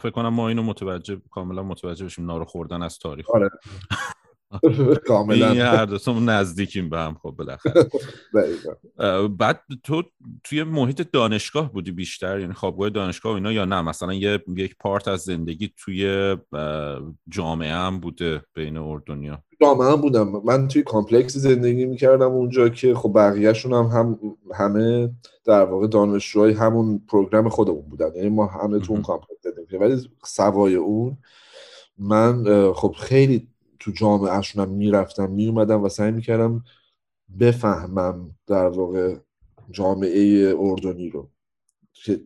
فکر 0.00 0.10
کنم 0.10 0.28
ما 0.28 0.48
اینو 0.48 0.62
متوجه 0.62 1.20
کاملا 1.30 1.62
متوجه 1.62 2.04
بشیم 2.04 2.26
نارو 2.26 2.44
خوردن 2.44 2.82
از 2.82 2.98
تاریخ. 2.98 3.30
آره. 3.30 3.50
کاملا. 5.08 5.50
این 5.50 5.60
هر 5.60 5.84
دوتامون 5.84 6.28
نزدیکیم 6.28 6.90
به 6.90 6.98
هم 6.98 7.16
خب 7.22 7.30
بالاخره. 7.30 7.88
بعد 9.38 9.60
تو 9.82 10.02
توی 10.44 10.62
محیط 10.62 11.10
دانشگاه 11.12 11.72
بودی 11.72 11.90
بیشتر؟ 11.90 12.40
یعنی 12.40 12.52
خوابگاه 12.52 12.90
دانشگاه 12.90 13.32
و 13.32 13.34
اینا 13.34 13.52
یا 13.52 13.64
نه؟ 13.64 13.82
مثلا 13.82 14.14
یه 14.14 14.44
یک 14.56 14.76
part 14.80 15.08
از 15.08 15.20
زندگی 15.20 15.72
توی 15.76 16.36
جامعه 17.28 17.72
هم 17.72 18.00
بوده 18.00 18.42
بین 18.54 18.76
اردنیا 18.76 19.42
جامعه 19.60 19.92
هم 19.92 20.00
بودم. 20.00 20.42
من 20.44 20.68
توی 20.68 20.82
complex 20.82 21.31
ی 21.31 21.38
زندگی 21.38 21.84
می‌کردم 21.84 22.32
اونجا 22.32 22.68
که 22.68 22.94
خب 22.94 23.12
بقیهشون 23.14 23.72
هم, 23.72 23.86
هم 23.86 24.18
همه 24.54 25.10
در 25.44 25.64
واقع 25.64 25.86
دانشجوهای 25.86 26.52
همون 26.52 27.02
program 27.08 27.48
خودمون 27.48 27.82
بودن. 27.82 28.14
یعنی 28.16 28.28
ما 28.28 28.46
همه 28.46 28.78
تو 28.78 28.92
اون 28.92 29.02
complex 29.02 29.42
زندگی 29.42 29.76
ولی 29.76 30.10
سوای 30.24 30.74
اون 30.74 31.18
من 31.98 32.44
خب 32.72 32.94
خیلی 32.98 33.51
تو 33.82 33.90
جامعهشونم 33.90 34.68
می‌رفتم 34.68 35.30
میومدم 35.30 35.82
و 35.82 35.88
سعی 35.88 36.10
می‌کردم 36.10 36.64
بفهمم 37.40 38.34
در 38.46 38.66
واقع 38.66 39.16
جامعه 39.70 40.54
اردنی 40.58 41.10
رو 41.10 41.30
که 41.92 42.20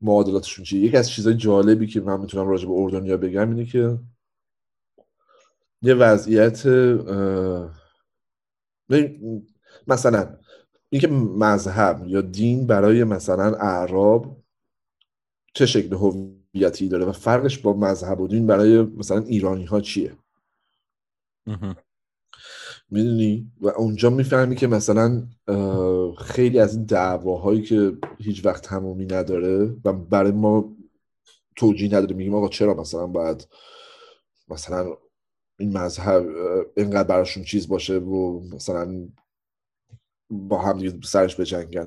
معادلاتشون 0.00 0.64
چیه. 0.64 0.80
یکی 0.80 0.96
از 0.96 1.10
چیزهای 1.10 1.36
جالبی 1.36 1.86
که 1.86 2.00
من 2.00 2.20
می‌تونم 2.20 2.48
راجع 2.48 2.68
به 2.68 2.74
اردنیا 2.76 3.16
بگم 3.16 3.48
اینه 3.50 3.64
که 3.64 3.98
یه 5.82 5.94
وضعیت 5.94 6.66
مثلا 9.86 10.38
اینکه 10.90 11.08
مذهب 11.08 12.04
یا 12.06 12.20
دین 12.20 12.66
برای 12.66 13.04
مثلا 13.04 13.56
اعراب 13.56 14.42
چه 15.54 15.66
شکل 15.66 15.94
هویتی 16.54 16.88
داره 16.88 17.04
و 17.04 17.12
فرقش 17.12 17.58
با 17.58 17.72
مذهب 17.72 18.20
و 18.20 18.28
دین 18.28 18.46
برای 18.46 18.82
مثلا 18.82 19.18
ایرانی 19.18 19.64
ها 19.64 19.80
چیه 19.80 20.12
می‌دونی؟ 22.90 23.52
و 23.60 23.68
اونجا 23.68 24.10
می‌فهمی 24.10 24.56
که 24.56 24.66
مثلا 24.66 25.22
خیلی 26.18 26.58
از 26.58 26.74
این 26.74 26.84
دعواهایی 26.84 27.62
که 27.62 27.92
هیچ 28.18 28.46
وقت 28.46 28.62
تمومی 28.62 29.06
نداره 29.06 29.76
و 29.84 29.92
برای 29.92 30.32
ما 30.32 30.76
توجیه 31.56 31.88
نداره 31.88 32.14
میگیم 32.14 32.34
آقا 32.34 32.48
چرا 32.48 32.74
مثلا 32.74 33.06
باید 33.06 33.48
مثلا 34.48 34.96
این 35.58 35.78
مذهب 35.78 36.26
اینقدر 36.76 37.08
براشون 37.08 37.44
چیز 37.44 37.68
باشه 37.68 37.98
و 37.98 38.40
مثلا 38.54 39.08
با 40.30 40.62
هم 40.62 41.00
سرش 41.00 41.40
بجنگن 41.40 41.86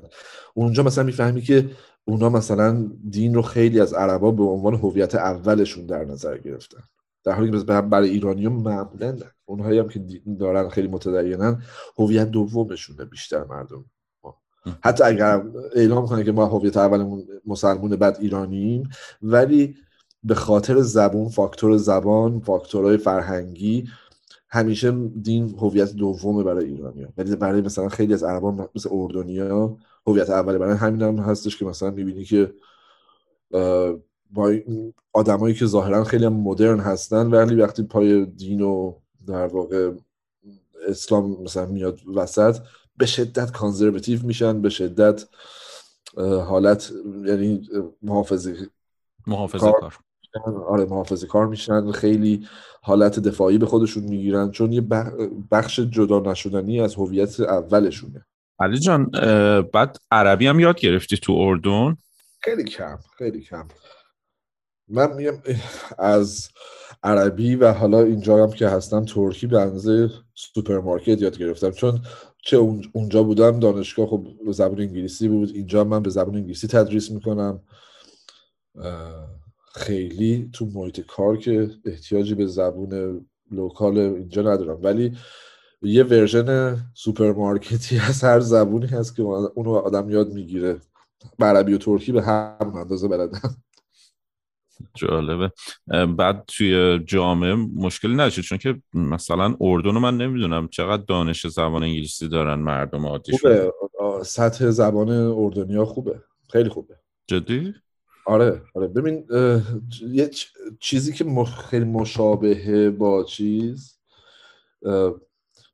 اونجا 0.54 0.82
مثلا 0.82 1.04
می‌فهمی 1.04 1.40
که 1.42 1.70
اونا 2.08 2.28
مثلا 2.28 2.90
دین 3.10 3.34
رو 3.34 3.42
خیلی 3.42 3.80
از 3.80 3.94
عربا 3.94 4.30
به 4.30 4.42
عنوان 4.42 4.74
هویت 4.74 5.14
اولشون 5.14 5.86
در 5.86 6.04
نظر 6.04 6.38
گرفتن. 6.38 6.82
در 7.24 7.32
حالی 7.32 7.50
که 7.50 7.58
برای 7.64 8.08
ایرانی 8.08 8.48
معمولا 8.48 9.16
اونهایی 9.44 9.78
هم 9.78 9.88
که 9.88 10.00
دارن 10.38 10.68
خیلی 10.68 10.88
متدینن 10.88 11.62
هویت 11.98 12.30
دومشونه 12.30 13.04
بیشتر 13.04 13.44
مردم 13.44 13.84
حتی 14.80 15.04
اگر 15.04 15.42
اعلام 15.74 16.06
کنه 16.06 16.24
که 16.24 16.32
ما 16.32 16.46
هویت 16.46 16.76
اولمون 16.76 17.26
مسلمون 17.46 17.96
بعد 17.96 18.16
ایرانیم 18.20 18.88
ولی 19.22 19.76
به 20.24 20.34
خاطر 20.34 20.80
زبان 20.80 21.28
فاکتور 21.28 21.76
زبان 21.76 22.40
فاکتورهای 22.40 22.96
فرهنگی 22.96 23.88
همیشه 24.48 24.90
دین 25.22 25.54
هویت 25.58 25.92
دومه 25.92 26.42
برای 26.42 26.64
ایرانی 26.64 27.06
ولی 27.16 27.36
برای 27.36 27.60
مثلا 27.60 27.88
خیلی 27.88 28.14
از 28.14 28.24
عربان 28.24 28.68
مثل 28.74 28.88
اردنیا 28.92 29.76
هویت 30.06 30.30
اولی. 30.30 30.58
برای 30.58 30.76
همین 30.76 31.02
هم 31.02 31.16
هستش 31.16 31.56
که 31.56 31.64
مثلا 31.64 31.90
می‌بینی 31.90 32.24
که 32.24 32.52
با 34.30 34.54
آدمایی 35.12 35.54
که 35.54 35.66
ظاهرا 35.66 36.04
خیلی 36.04 36.28
مدرن 36.28 36.80
هستن 36.80 37.26
ولی 37.26 37.54
وقتی 37.54 37.82
پای 37.82 38.26
دین 38.26 38.60
و 38.60 38.94
در 39.26 39.46
واقع 39.46 39.92
اسلام 40.88 41.42
مثلا 41.42 41.66
میاد 41.66 42.00
وسط 42.14 42.56
به 42.96 43.06
شدت 43.06 43.52
کانزرواتیو 43.52 44.22
میشن 44.22 44.62
به 44.62 44.68
شدت 44.68 45.24
حالت 46.46 46.92
یعنی 47.26 47.68
محافظه 48.02 48.56
محافظه 49.26 49.58
کار 49.58 49.94
آره 50.66 50.84
محافظه 50.84 51.26
کار 51.26 51.46
میشن 51.46 51.92
خیلی 51.92 52.48
حالت 52.82 53.18
دفاعی 53.20 53.58
به 53.58 53.66
خودشون 53.66 54.04
می‌گیرن 54.04 54.50
چون 54.50 54.72
یه 54.72 54.82
بخش 55.50 55.80
جدا 55.80 56.20
نشدنی 56.20 56.80
از 56.80 56.94
هویت 56.94 57.40
اولشونه. 57.40 58.26
علی 58.60 58.78
جان 58.78 59.10
بعد 59.60 59.96
عربی 60.10 60.46
هم 60.46 60.60
یاد 60.60 60.80
گرفتی 60.80 61.16
تو 61.16 61.32
اردن؟ 61.32 61.96
خیلی 62.40 62.64
کم 62.64 62.98
خیلی 63.18 63.40
کم. 63.40 63.68
من 64.88 65.12
میگم 65.12 65.34
از 65.98 66.48
عربی 67.02 67.56
و 67.56 67.72
حالا 67.72 68.00
اینجا 68.00 68.42
هم 68.42 68.52
که 68.52 68.68
هستم 68.68 69.04
ترکی 69.04 69.46
به 69.46 69.60
اندازه 69.60 70.10
سوپرمارکت 70.34 71.22
یاد 71.22 71.38
گرفتم. 71.38 71.70
چون 71.70 72.00
چه 72.42 72.56
اونجا 72.92 73.22
بودم 73.22 73.60
دانشگاه 73.60 74.06
خب 74.06 74.26
زبان 74.50 74.80
انگلیسی 74.80 75.28
بود. 75.28 75.50
اینجا 75.54 75.84
من 75.84 76.02
به 76.02 76.10
زبان 76.10 76.36
انگلیسی 76.36 76.68
تدریس 76.68 77.10
می‌کنم. 77.10 77.62
خیلی 79.74 80.50
تو 80.52 80.66
محیط 80.66 81.00
کار 81.00 81.36
که 81.36 81.70
احتیاجی 81.84 82.34
به 82.34 82.46
زبون 82.46 83.20
local 83.50 83.98
اینجا 83.98 84.42
ندارم. 84.42 84.82
ولی 84.82 85.16
یه 85.86 86.04
version 86.04 86.76
سوپرمارکتی 86.94 87.98
از 87.98 88.24
هر 88.24 88.40
زبونی 88.40 88.86
هست 88.86 89.16
که 89.16 89.22
اونو 89.22 89.70
آدم 89.70 90.10
یاد 90.10 90.32
می‌گیره. 90.32 90.80
عربی 91.40 91.74
و 91.74 91.78
ترکی 91.78 92.12
به 92.12 92.22
هم 92.22 92.72
اندازه 92.76 93.08
بلدم 93.08 93.40
جالبه. 94.94 95.52
بعد 96.16 96.44
توی 96.46 96.98
جامعه 96.98 97.54
مشکلی 97.54 98.14
نشد 98.14 98.42
چون 98.42 98.58
که 98.58 98.82
مثلا 98.94 99.56
اردن 99.60 99.90
من 99.90 100.16
نمی‌دونم 100.16 100.68
چقدر 100.68 101.02
دانش 101.02 101.46
زبان 101.46 101.82
انگلیسی 101.82 102.28
دارن 102.28 102.58
مردم 102.58 103.06
عادی 103.06 103.38
خوبه. 103.38 103.72
سطح 104.24 104.70
زبان 104.70 105.10
اردنیا 105.10 105.84
خوبه. 105.84 106.20
خیلی 106.52 106.68
خوبه. 106.68 106.94
جدی؟ 107.26 107.74
آره 108.26 108.62
آره. 108.74 108.88
ببین 108.88 109.26
یه 110.10 110.30
چیزی 110.80 111.12
که 111.12 111.44
خیلی 111.44 111.84
مشابهه 111.84 112.90
با 112.90 113.24
چیز 113.24 113.98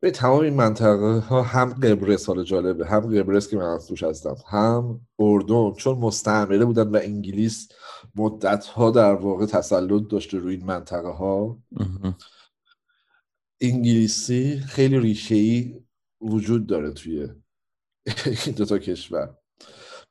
به 0.03 0.11
تمام 0.11 0.40
این 0.40 0.55
منطقه 0.55 1.18
ها 1.18 1.42
هم 1.42 1.72
قبرس 1.72 2.26
حال 2.26 2.44
جالبه 2.44 2.86
هم 2.86 3.00
قبرس 3.00 3.48
که 3.48 3.57
من 3.57 3.78
توش 3.88 4.03
هستم 4.03 4.36
هم 4.46 5.00
اردن 5.18 5.72
چون 5.72 5.98
مستعمره 5.98 6.64
بودن 6.64 6.88
و 6.88 7.00
انگلیس 7.03 7.68
مدت 8.14 8.66
ها 8.66 8.90
در 8.90 9.14
واقع 9.14 9.46
تسلط 9.46 10.09
داشته 10.11 10.38
روی 10.38 10.55
این 10.55 10.66
منطقه 10.66 11.09
ها 11.09 11.59
انگلیسی 13.61 14.61
خیلی 14.61 14.98
ریشه 14.98 15.34
ای 15.34 15.84
وجود 16.20 16.66
داره 16.66 16.90
توی 16.90 17.28
این 18.46 18.55
دوتا 18.57 18.78
کشور. 18.78 19.36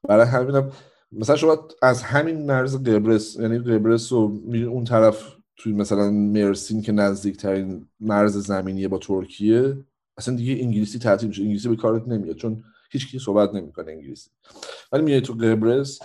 برای 0.03 0.27
همینم 0.27 0.71
مثلا 1.11 1.35
شما 1.35 1.67
از 1.81 2.03
همین 2.03 2.45
مرز 2.45 2.83
قبرس 2.83 3.35
یعنی 3.35 3.59
قبرس 3.59 4.11
و 4.11 4.41
اون 4.53 4.83
طرف 4.83 5.40
توی 5.57 5.73
مثلا 5.73 6.11
مرسین 6.11 6.81
که 6.81 6.91
نزدیکترین 6.91 7.87
مرز 7.99 8.37
زمینیه 8.37 8.87
با 8.87 8.97
ترکیه 8.97 9.77
اصلا 10.17 10.35
دیگه 10.35 10.63
انگلیسی 10.63 10.99
تعطیل 10.99 11.27
میشه. 11.27 11.41
انگلیسی 11.41 11.69
به 11.69 11.75
کارت 11.75 12.07
نمیاد 12.07 12.35
چون 12.35 12.63
هیچ 12.91 13.11
کی 13.11 13.19
صحبت 13.19 13.53
نمی‌کنه 13.53 13.91
انگلیسی. 13.91 14.29
ولی 14.91 15.03
میای 15.03 15.21
تو 15.21 15.33
قبرس 15.33 15.99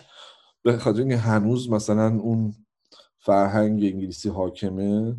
به 0.63 0.79
خاطر 0.79 0.99
اینکه 0.99 1.17
هنوز 1.17 1.71
مثلا 1.71 2.19
اون 2.19 2.55
فرهنگ 3.19 3.85
انگلیسی 3.85 4.29
حاکمه 4.29 5.17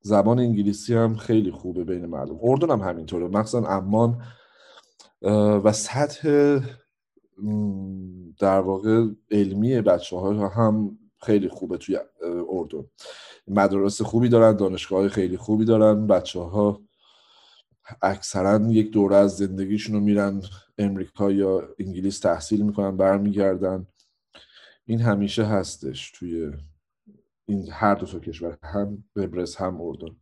زبان 0.00 0.38
انگلیسی 0.38 0.94
هم 0.94 1.16
خیلی 1.16 1.50
خوبه 1.50 1.84
بین 1.84 2.06
مردم. 2.06 2.38
اردن 2.42 2.70
هم 2.70 2.80
همینطوره. 2.80 3.28
مخصوصا 3.28 3.66
امان 3.66 4.22
و 5.64 5.72
سطح 5.72 6.58
در 8.38 8.60
واقع 8.60 9.06
علمی 9.30 9.80
بچه 9.80 10.16
ها 10.16 10.48
هم 10.48 10.98
خیلی 11.22 11.48
خوبه 11.48 11.76
توی 11.76 11.98
اردن. 12.50 12.84
مدارس 13.48 14.02
خوبی 14.02 14.28
دارن 14.28 14.56
دانشگاه 14.56 15.08
خیلی 15.08 15.36
خوبی 15.36 15.64
دارن. 15.64 16.06
بچه 16.06 16.40
ها 16.40 16.80
اکثرا 18.02 18.60
یک 18.70 18.90
دوره 18.90 19.16
از 19.16 19.36
زندگیشون 19.36 19.94
رو 19.94 20.00
میرن 20.00 20.42
امریکا 20.78 21.30
یا 21.30 21.68
انگلیس 21.78 22.18
تحصیل 22.18 22.62
می‌کنن 22.62 22.96
برمیگردن. 22.96 23.86
این 24.84 25.00
همیشه 25.00 25.44
هستش 25.44 26.10
توی 26.10 26.52
این 27.46 27.70
هر 27.70 27.94
دو 27.94 28.06
تا 28.06 28.18
کشور 28.18 28.58
هم 28.62 29.04
قبرس 29.16 29.56
هم 29.56 29.80
اردن. 29.80 30.16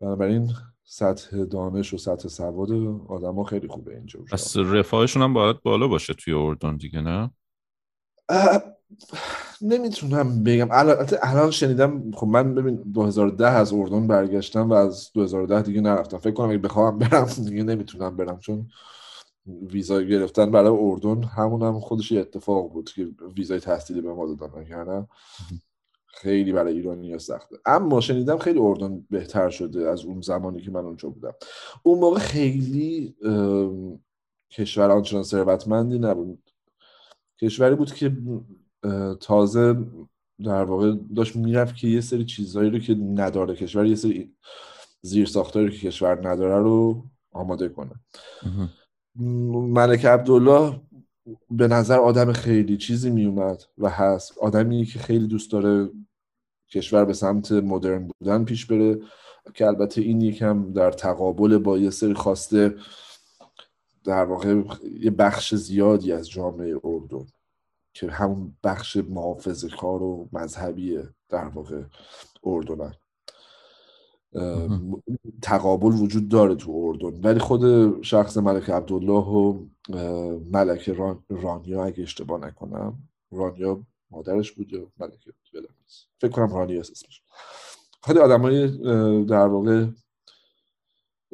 بنابراین 0.00 0.52
سطح 0.84 1.44
دانش 1.44 1.94
و 1.94 1.98
سطح 1.98 2.28
سواد 2.28 2.72
آدم 3.08 3.34
ها 3.34 3.44
خیلی 3.44 3.68
خوبه 3.68 3.94
اینجا 3.94 4.20
پس 4.32 4.56
رفاهشون 4.56 5.22
هم 5.22 5.34
باید 5.34 5.62
بالا 5.62 5.88
باشه 5.88 6.14
توی 6.14 6.34
اردن 6.34 6.76
دیگه 6.76 7.00
نه؟ 7.00 7.30
نمی‌تونم 9.64 10.42
بگم. 10.44 10.68
الان 11.22 11.50
شنیدم 11.50 12.10
خب 12.10 12.26
من 12.26 12.54
ببین 12.54 12.76
2010 12.76 13.46
از 13.46 13.72
اردن 13.72 14.06
برگشتم 14.06 14.70
و 14.70 14.72
از 14.72 15.10
2010 15.12 15.62
دیگه 15.62 15.80
نرفتم. 15.80 16.18
فکر 16.18 16.32
کنم 16.34 16.48
اگه 16.48 16.58
بخوام 16.58 16.98
برم 16.98 17.24
دیگه 17.48 17.62
نمی‌تونم 17.62 18.16
برم 18.16 18.38
چون 18.38 18.66
ویزا 19.46 20.02
گرفتن 20.02 20.50
برای 20.50 20.76
اردن 20.80 21.22
همون 21.22 21.62
هم 21.62 21.80
خودش 21.80 22.12
اتفاق 22.12 22.72
بود 22.72 22.90
که 22.90 23.08
ویزای 23.36 23.60
تحصیلی 23.60 24.00
به 24.00 24.12
ما 24.12 24.34
دادن 24.34 24.66
یعنی 24.66 25.06
خیلی 26.06 26.52
برای 26.52 26.74
ایرانی 26.74 27.18
سخته. 27.18 27.56
اما 27.66 28.00
شنیدم 28.00 28.38
خیلی 28.38 28.58
اردن 28.58 29.06
بهتر 29.10 29.50
شده 29.50 29.90
از 29.90 30.04
اون 30.04 30.20
زمانی 30.20 30.62
که 30.62 30.70
من 30.70 30.84
اونجا 30.84 31.08
بودم. 31.08 31.32
اون 31.82 31.98
موقع 31.98 32.18
خیلی 32.18 33.14
کشور 34.50 34.90
آنچنان 34.90 35.22
ثروتمندی 35.22 35.98
نبود. 35.98 36.50
کشوری 37.40 37.74
بود 37.74 37.94
که 37.94 38.12
تازه 39.20 39.76
در 40.44 40.64
واقع 40.64 40.94
داشت 41.16 41.36
می‌رفت 41.36 41.76
که 41.76 41.88
یه 41.88 42.00
سری 42.00 42.24
چیزهایی 42.24 42.70
رو 42.70 42.78
که 42.78 42.94
نداره 42.94 43.54
کشور 43.54 43.86
یه 43.86 43.94
سری 43.94 44.34
زیر 45.02 45.26
ساختاری 45.26 45.70
که 45.70 45.86
کشور 45.86 46.28
نداره 46.28 46.62
رو 46.62 47.04
آماده 47.32 47.68
کنه. 47.68 47.92
ملک 49.16 50.04
عبدالله 50.04 50.80
به 51.50 51.68
نظر 51.68 51.98
آدم 51.98 52.32
خیلی 52.32 52.76
چیزی 52.76 53.10
میومد 53.10 53.62
و 53.78 53.90
هست. 53.90 54.38
آدمی 54.38 54.84
که 54.84 54.98
خیلی 54.98 55.26
دوست 55.26 55.52
داره 55.52 55.90
کشور 56.70 57.04
به 57.04 57.12
سمت 57.12 57.52
مدرن 57.52 58.08
بودن 58.08 58.44
پیش 58.44 58.66
بره 58.66 59.00
که 59.54 59.66
البته 59.66 60.00
این 60.00 60.20
یکم 60.20 60.72
در 60.72 60.90
تقابل 60.90 61.58
با 61.58 61.78
یه 61.78 61.90
سری 61.90 62.14
خواسته 62.14 62.74
در 64.04 64.24
واقع 64.24 64.62
یه 65.00 65.10
بخش 65.10 65.54
زیادی 65.54 66.12
از 66.12 66.30
جامعه 66.30 66.80
اردن. 66.84 67.26
که 67.94 68.10
همون 68.10 68.56
بخش 68.64 68.96
محافظ 68.96 69.64
کار 69.64 70.02
و 70.02 70.28
مذهبی 70.32 70.98
در 71.28 71.44
واقع 71.44 71.82
اردن 72.44 72.92
تقابل 75.42 75.88
وجود 75.88 76.28
داره 76.28 76.54
تو 76.54 76.72
اردن. 76.72 77.20
ولی 77.20 77.38
خود 77.38 78.02
شخص 78.02 78.36
ملک 78.36 78.70
عبدالله 78.70 79.24
و 79.24 79.66
ملک 80.52 80.96
رانیا 81.28 81.84
اگه 81.84 82.02
اشتباه 82.02 82.40
نکنم 82.40 82.98
رانیا 83.30 83.86
مادرش 84.10 84.52
بود 84.52 84.72
یا 84.72 84.92
ملک؟ 85.00 85.28
فکر 86.20 86.30
کنم 86.30 86.54
رانیا 86.54 86.80
اسمش. 86.80 87.22
خیلی 88.02 88.18
آدم 88.18 88.42
های 88.42 88.68
در 89.24 89.46
واقع 89.46 89.86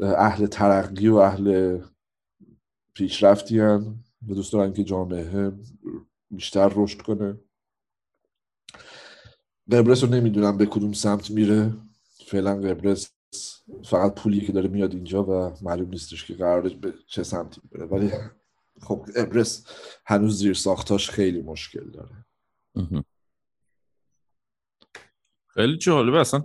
اهل 0.03 0.47
ترقی 0.47 1.09
و 1.09 1.17
اهل 1.17 1.79
پیشرفتی 2.95 3.61
هن 3.61 3.95
و 4.29 4.35
دوست 4.35 4.53
دارن 4.53 4.73
که 4.73 4.85
جامعه 4.85 5.53
بیشتر 6.31 6.73
رشد 6.75 7.03
کنه. 7.03 7.39
قبرس 9.73 10.05
رو 10.05 10.11
نمی‌دونم 10.11 10.57
به 10.57 10.67
کدوم 10.67 10.93
سمت 10.93 11.31
میره. 11.31 11.73
فعلا 12.27 12.55
قبرس 12.55 13.13
فقط 13.85 14.15
پولی 14.15 14.41
که 14.41 14.53
داره 14.53 14.69
میاد 14.69 14.95
اینجا 14.95 15.25
و 15.25 15.57
معلوم 15.63 15.89
نیستش 15.89 16.25
که 16.25 16.35
قرار 16.35 16.61
به 16.69 16.95
چه 17.07 17.23
سمتی 17.23 17.61
بره. 17.73 17.87
ولی 17.87 18.11
خب 18.83 19.07
قبرس 19.17 19.67
هنوز 20.07 20.39
زیر 20.39 20.55
ساختاش 20.55 21.11
خیلی 21.11 21.43
مشکل 21.43 21.91
داره. 21.91 22.27
خیلی 25.55 25.79
جالبه. 25.79 26.21
اصلا 26.21 26.43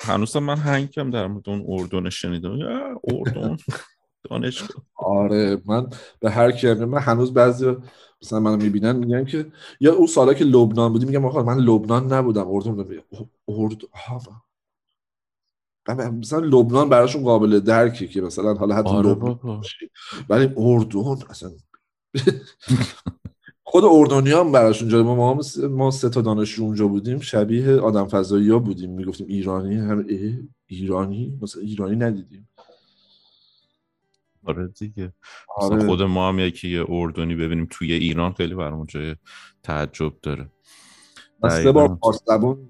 هنوز 0.00 0.36
من 0.36 0.56
هنگم 0.56 1.10
در 1.10 1.26
مورد 1.26 1.48
اون 1.48 1.64
اردن 1.68 2.10
شنیدم. 2.10 2.58
اردن؟ 3.04 3.56
دانشگاه. 4.30 4.84
آره 4.94 5.62
من 5.66 5.90
به 6.20 6.30
هر 6.30 6.52
کی 6.52 6.74
من 6.74 6.98
هنوز 6.98 7.34
بعضی 7.34 7.76
مثلا 8.22 8.40
منو 8.40 8.56
می‌بینن 8.56 8.96
میگن 8.96 9.24
که 9.24 9.46
یا 9.80 9.94
اون 9.94 10.06
سالا 10.06 10.34
که 10.34 10.44
لبنان 10.44 10.92
بودی 10.92 11.06
میگم 11.06 11.24
آقا 11.24 11.42
من 11.42 11.58
لبنان 11.58 12.12
نبودم 12.12 12.48
اردن 12.48 12.72
بودم. 12.72 13.02
ارد 13.48 13.82
مثلا 16.18 16.38
لبنان 16.38 16.88
براشون 16.88 17.22
قابل 17.22 17.60
درکی 17.60 18.08
که 18.08 18.20
مثلا 18.20 18.54
حالا 18.54 18.74
حتی 18.74 18.88
آره 18.88 19.10
لبنان 19.10 19.62
ولی 20.28 20.54
اردن 20.56 21.26
اصلا 21.30 21.50
خود 23.70 23.84
اردنی 23.84 24.30
هم 24.30 24.52
براشون 24.52 24.88
جالب 24.88 25.06
ما 25.06 25.40
ما 25.70 25.90
سه 25.90 26.08
تا 26.08 26.20
دانشجو 26.20 26.62
اونجا 26.62 26.88
بودیم 26.88 27.20
شبیه 27.20 27.76
آدم 27.76 28.08
فضایی 28.08 28.50
ها 28.50 28.58
بودیم. 28.58 28.90
می‌گفتیم 28.90 29.26
ایرانی 29.26 29.74
هم 29.74 30.06
ایرانی 30.66 31.38
مثلا 31.42 31.62
ایرانی 31.62 31.96
ندیدیم. 31.96 32.47
آره 34.48 34.68
دیگه. 34.68 35.12
مثلا 35.58 35.76
آره. 35.76 35.86
خود 35.86 36.02
ما 36.02 36.28
هم 36.28 36.38
یکی 36.38 36.68
یه 36.68 36.84
اردنی 36.88 37.34
ببینیم 37.34 37.66
توی 37.70 37.92
ایران 37.92 38.32
خیلی 38.32 38.54
برامون 38.54 38.86
جای 38.86 39.16
تعجب 39.62 40.12
داره. 40.22 40.50
سه. 41.50 41.72
بار 41.72 41.98
فارس 42.02 42.22
زبون 42.26 42.68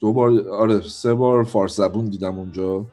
دو 0.00 0.12
بار 0.12 0.48
آره 0.48 0.80
سه 0.80 1.14
بار 1.14 1.44
فارس 1.44 1.76
زبون 1.76 2.04
دیدم 2.04 2.38
اونجا 2.38 2.86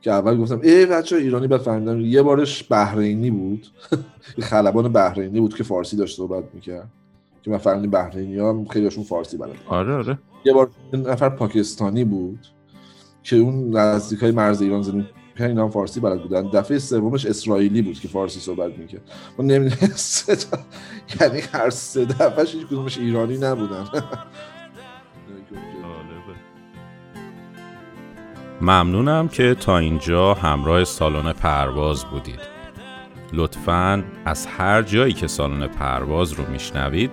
که 0.00 0.10
اول 0.10 0.36
گفتم 0.36 0.60
ای 0.62 0.86
بچه 0.86 1.16
ایرانی 1.16 1.46
بعد 1.46 1.60
فهمیدم 1.60 2.00
یه 2.00 2.22
بارش 2.22 2.72
بحرینی 2.72 3.30
بود. 3.30 3.66
خلبان 4.50 4.92
بحرینی 4.92 5.40
بود 5.40 5.54
که 5.54 5.64
فارسی 5.64 5.96
داشت 5.96 6.16
صحبت 6.16 6.44
می‌کرد. 6.54 6.90
که 7.42 7.50
من 7.50 7.58
فهمیدم 7.58 7.90
بحرینی 7.90 8.38
ها 8.38 8.64
خیلیشون 8.70 9.04
فارسی 9.04 9.36
بلد 9.36 9.56
آره 9.66 9.94
آره. 9.94 10.18
یه 10.44 10.52
بار 10.52 10.70
نفر 10.92 11.28
پاکستانی 11.28 12.04
بود 12.04 12.46
که 13.22 13.36
اون 13.36 13.76
نزدیک 13.76 14.18
های 14.18 14.30
مرز 14.30 14.62
ایران 14.62 14.82
زمین 14.82 15.06
اینا 15.46 15.64
هم 15.64 15.70
فارسی 15.70 16.00
بلد 16.00 16.22
بودن. 16.22 16.50
دفعه 16.50 16.78
سومش 16.78 17.26
اسرائیلی 17.26 17.82
بود 17.82 18.00
که 18.00 18.08
فارسی 18.08 18.40
صحبت 18.40 18.78
می‌کرد. 18.78 19.02
ما 19.38 19.44
نمی‌دونست 19.44 20.56
یعنی 21.20 21.40
هر 21.52 21.70
سه 21.70 22.04
دفعهش 22.04 22.54
هیچ 22.54 22.66
کدومش 22.66 22.98
ایرانی 22.98 23.38
نبودن. 23.38 23.84
ممنونم 28.60 29.28
که 29.28 29.54
تا 29.54 29.78
اینجا 29.78 30.34
همراه 30.34 30.84
سالن 30.84 31.32
پرواز 31.32 32.04
بودید. 32.04 32.40
لطفاً 33.32 34.04
از 34.24 34.46
هر 34.46 34.82
جایی 34.82 35.12
که 35.12 35.26
سالن 35.26 35.66
پرواز 35.66 36.32
رو 36.32 36.50
میشنوید 36.50 37.10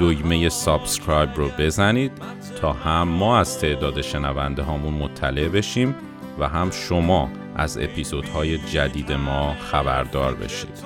دگمه 0.00 0.48
subscribe 0.48 1.30
رو 1.36 1.48
بزنید 1.58 2.12
تا 2.60 2.72
هم 2.72 3.08
ما 3.08 3.38
از 3.38 3.58
تعداد 3.58 4.00
شنونده 4.00 4.62
هامون 4.62 4.94
مطلع 4.94 5.48
بشیم 5.48 5.94
و 6.38 6.48
هم 6.48 6.70
شما 6.70 7.28
از 7.56 7.78
اپیزودهای 7.78 8.58
جدید 8.58 9.12
ما 9.12 9.54
خبردار 9.54 10.34
بشید. 10.34 10.84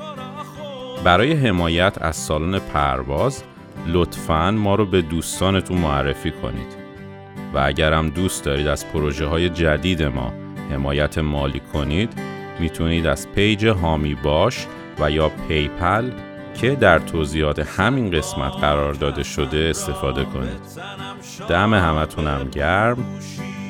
برای 1.05 1.33
حمایت 1.33 2.03
از 2.03 2.17
سالن 2.17 2.59
پرواز 2.59 3.45
لطفاً 3.87 4.51
ما 4.51 4.75
رو 4.75 4.87
به 4.87 5.03
دوستانتون 5.03 5.79
معرفی 5.79 6.31
کنید. 6.31 6.77
و 7.55 7.59
اگرم 7.65 8.09
دوست 8.09 8.45
دارید 8.45 8.67
از 8.67 8.93
پروژه 8.93 9.27
های 9.27 9.49
جدید 9.49 10.03
ما 10.03 10.33
حمایت 10.71 11.19
مالی 11.19 11.61
کنید 11.73 12.13
می‌تونید 12.61 13.07
از 13.07 13.33
page 13.33 13.67
حامی 13.67 14.15
باش 14.15 14.67
و 15.01 15.11
یا 15.11 15.29
PayPal 15.49 16.11
که 16.55 16.75
در 16.75 16.99
توضیحات 16.99 17.59
همین 17.59 18.11
قسمت 18.11 18.53
قرار 18.53 18.95
داده 18.95 19.23
شده 19.23 19.67
استفاده 19.71 20.25
کنید. 20.25 20.61
دم 21.49 21.75
همتونم 21.75 22.49
گرم. 22.53 22.97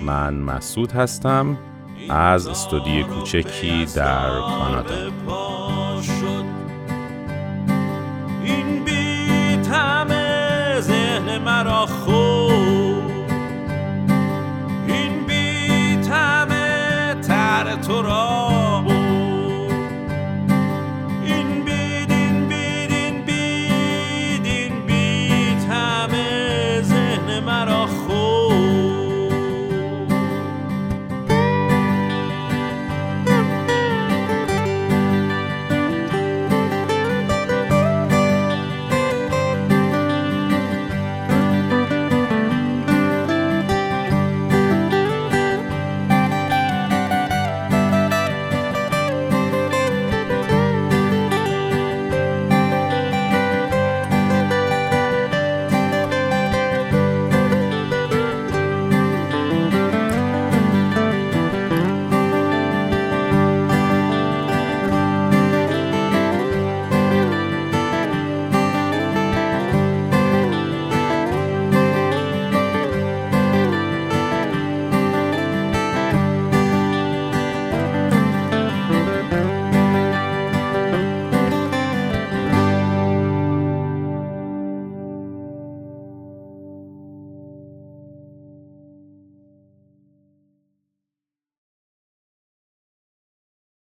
من 0.05 0.35
مسعود 0.35 0.93
هستم. 0.93 1.59
از 2.11 2.47
استودیو 2.47 3.07
کوچکی 3.07 3.85
در 3.85 4.29
کانادا. 4.41 4.95
این 8.45 8.85
بیت 8.85 9.69
همه 9.69 10.81
ذهن 10.81 11.39
مرا 11.39 11.87
خود 11.87 13.33
این 14.87 15.27
بیت 15.27 16.09
همه 16.09 17.15
تر 17.29 17.77
تو 17.77 18.03
را 18.03 18.38